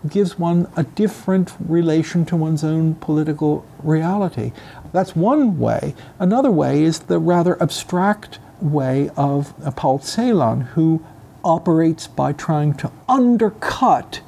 gives 0.08 0.38
one 0.38 0.70
a 0.76 0.82
different 0.82 1.52
relation 1.60 2.24
to 2.26 2.36
one's 2.36 2.64
own 2.64 2.94
political 2.96 3.64
reality. 3.82 4.52
That's 4.92 5.14
one 5.14 5.58
way. 5.58 5.94
Another 6.18 6.50
way 6.50 6.82
is 6.82 7.00
the 7.00 7.18
rather 7.18 7.60
abstract 7.62 8.38
way 8.60 9.10
of 9.16 9.54
Paul 9.76 10.00
Celan, 10.00 10.62
who 10.68 11.04
operates 11.44 12.06
by 12.06 12.32
trying 12.32 12.74
to 12.74 12.90
undercut 13.08 14.20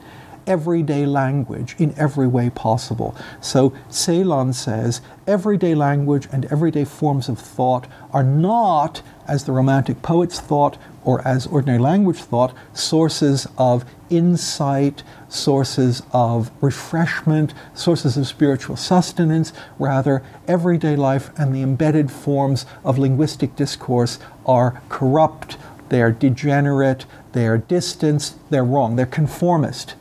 everyday 0.46 1.06
language 1.06 1.74
in 1.78 1.94
every 1.98 2.26
way 2.26 2.50
possible. 2.50 3.16
So 3.40 3.70
Celan 3.90 4.54
says 4.54 5.00
everyday 5.26 5.74
language 5.74 6.28
and 6.32 6.44
everyday 6.46 6.84
forms 6.84 7.28
of 7.28 7.38
thought 7.38 7.86
are 8.12 8.22
not, 8.22 9.02
as 9.26 9.44
the 9.44 9.52
Romantic 9.52 10.02
poets 10.02 10.40
thought 10.40 10.78
or 11.04 11.26
as 11.26 11.46
ordinary 11.46 11.78
language 11.78 12.18
thought, 12.18 12.54
sources 12.72 13.46
of 13.58 13.84
insight, 14.10 15.02
sources 15.28 16.02
of 16.12 16.50
refreshment, 16.62 17.52
sources 17.74 18.16
of 18.16 18.26
spiritual 18.26 18.76
sustenance. 18.76 19.52
Rather, 19.78 20.22
everyday 20.48 20.96
life 20.96 21.30
and 21.38 21.54
the 21.54 21.62
embedded 21.62 22.10
forms 22.10 22.64
of 22.84 22.98
linguistic 22.98 23.54
discourse 23.56 24.18
are 24.46 24.82
corrupt, 24.88 25.56
they 25.90 26.00
are 26.00 26.12
degenerate, 26.12 27.04
they 27.32 27.46
are 27.46 27.58
distanced, 27.58 28.36
they're 28.50 28.64
wrong, 28.64 28.96
they're 28.96 29.06
conformist 29.06 29.94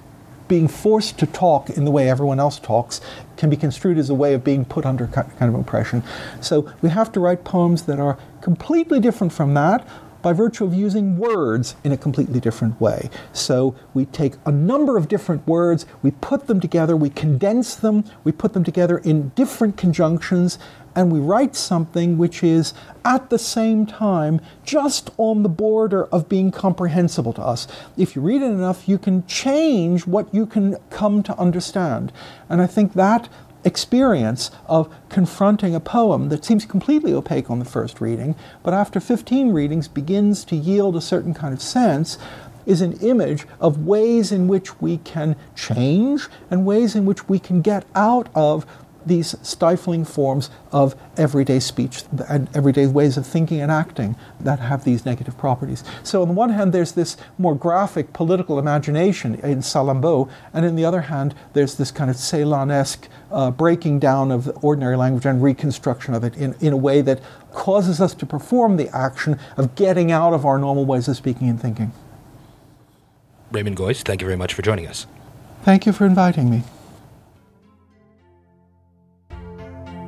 being 0.53 0.67
forced 0.67 1.17
to 1.17 1.25
talk 1.25 1.67
in 1.71 1.83
the 1.83 1.89
way 1.89 2.07
everyone 2.07 2.39
else 2.39 2.59
talks 2.59 3.01
can 3.37 3.49
be 3.49 3.57
construed 3.57 3.97
as 3.97 4.07
a 4.07 4.13
way 4.13 4.35
of 4.35 4.43
being 4.43 4.63
put 4.63 4.85
under 4.85 5.07
kind 5.07 5.31
of 5.41 5.55
oppression. 5.55 6.03
So 6.41 6.71
we 6.79 6.89
have 6.89 7.11
to 7.13 7.19
write 7.19 7.43
poems 7.43 7.85
that 7.85 7.99
are 7.99 8.19
completely 8.39 8.99
different 8.99 9.33
from 9.33 9.55
that 9.55 9.83
by 10.21 10.31
virtue 10.31 10.63
of 10.63 10.71
using 10.71 11.17
words 11.17 11.75
in 11.83 11.91
a 11.91 11.97
completely 11.97 12.39
different 12.39 12.79
way. 12.79 13.09
So 13.31 13.73
we 13.95 14.05
take 14.05 14.33
a 14.45 14.51
number 14.51 14.95
of 14.95 15.07
different 15.07 15.47
words, 15.47 15.87
we 16.03 16.11
put 16.11 16.45
them 16.45 16.59
together, 16.59 16.95
we 16.95 17.09
condense 17.09 17.73
them, 17.73 18.05
we 18.23 18.31
put 18.31 18.53
them 18.53 18.63
together 18.63 18.99
in 18.99 19.29
different 19.29 19.75
conjunctions, 19.75 20.59
and 20.95 21.11
we 21.11 21.19
write 21.19 21.55
something 21.55 22.17
which 22.17 22.43
is 22.43 22.73
at 23.03 23.29
the 23.29 23.39
same 23.39 23.85
time 23.85 24.39
just 24.63 25.09
on 25.17 25.43
the 25.43 25.49
border 25.49 26.05
of 26.05 26.29
being 26.29 26.51
comprehensible 26.51 27.33
to 27.33 27.41
us. 27.41 27.67
If 27.97 28.15
you 28.15 28.21
read 28.21 28.41
it 28.41 28.51
enough, 28.51 28.87
you 28.87 28.97
can 28.97 29.25
change 29.27 30.05
what 30.05 30.33
you 30.33 30.45
can 30.45 30.77
come 30.89 31.23
to 31.23 31.37
understand. 31.37 32.11
And 32.49 32.61
I 32.61 32.67
think 32.67 32.93
that 32.93 33.29
experience 33.65 34.51
of 34.67 34.93
confronting 35.09 35.73
a 35.73 35.79
poem 35.79 36.29
that 36.29 36.43
seems 36.43 36.65
completely 36.65 37.13
opaque 37.13 37.49
on 37.49 37.59
the 37.59 37.65
first 37.65 38.01
reading, 38.01 38.35
but 38.61 38.73
after 38.73 38.99
15 38.99 39.51
readings 39.51 39.87
begins 39.87 40.43
to 40.45 40.55
yield 40.55 40.95
a 40.95 41.01
certain 41.01 41.33
kind 41.33 41.53
of 41.53 41.61
sense, 41.61 42.17
is 42.65 42.81
an 42.81 42.93
image 43.01 43.45
of 43.59 43.85
ways 43.85 44.31
in 44.31 44.47
which 44.47 44.81
we 44.81 44.97
can 44.99 45.35
change 45.55 46.27
and 46.49 46.65
ways 46.65 46.95
in 46.95 47.05
which 47.05 47.27
we 47.27 47.39
can 47.39 47.61
get 47.61 47.85
out 47.95 48.29
of 48.35 48.65
these 49.05 49.35
stifling 49.41 50.05
forms 50.05 50.49
of 50.71 50.95
everyday 51.17 51.59
speech 51.59 52.03
and 52.29 52.49
everyday 52.55 52.87
ways 52.87 53.17
of 53.17 53.25
thinking 53.25 53.61
and 53.61 53.71
acting 53.71 54.15
that 54.39 54.59
have 54.59 54.83
these 54.83 55.05
negative 55.05 55.37
properties. 55.37 55.83
So, 56.03 56.21
on 56.21 56.27
the 56.27 56.33
one 56.33 56.49
hand, 56.49 56.73
there's 56.73 56.93
this 56.93 57.17
more 57.37 57.55
graphic 57.55 58.13
political 58.13 58.59
imagination 58.59 59.35
in 59.35 59.59
Salammbô, 59.59 60.29
and 60.53 60.65
on 60.65 60.75
the 60.75 60.85
other 60.85 61.01
hand, 61.01 61.35
there's 61.53 61.75
this 61.75 61.91
kind 61.91 62.09
of 62.09 62.15
Celanesque 62.15 63.07
uh, 63.31 63.51
breaking 63.51 63.99
down 63.99 64.31
of 64.31 64.63
ordinary 64.63 64.95
language 64.95 65.25
and 65.25 65.41
reconstruction 65.41 66.13
of 66.13 66.23
it 66.23 66.35
in, 66.35 66.55
in 66.59 66.73
a 66.73 66.77
way 66.77 67.01
that 67.01 67.19
causes 67.53 68.01
us 68.01 68.13
to 68.15 68.25
perform 68.25 68.77
the 68.77 68.89
action 68.95 69.39
of 69.57 69.75
getting 69.75 70.11
out 70.11 70.33
of 70.33 70.45
our 70.45 70.57
normal 70.57 70.85
ways 70.85 71.07
of 71.07 71.15
speaking 71.15 71.49
and 71.49 71.61
thinking. 71.61 71.91
Raymond 73.51 73.77
Geuss, 73.77 74.03
thank 74.03 74.21
you 74.21 74.27
very 74.27 74.37
much 74.37 74.53
for 74.53 74.63
joining 74.63 74.87
us. 74.87 75.05
Thank 75.63 75.85
you 75.85 75.93
for 75.93 76.05
inviting 76.05 76.49
me. 76.49 76.63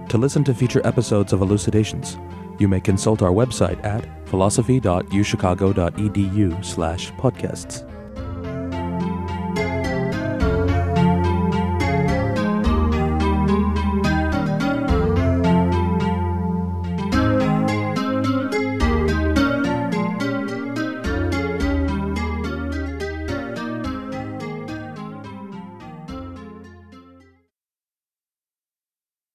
To 0.09 0.17
listen 0.17 0.43
to 0.45 0.53
future 0.53 0.81
episodes 0.85 1.33
of 1.33 1.41
Elucidations, 1.41 2.17
you 2.59 2.67
may 2.67 2.79
consult 2.79 3.21
our 3.21 3.31
website 3.31 3.83
at 3.83 4.05
philosophy.uchicago.edu 4.29 6.65
slash 6.65 7.11
podcasts. 7.13 7.94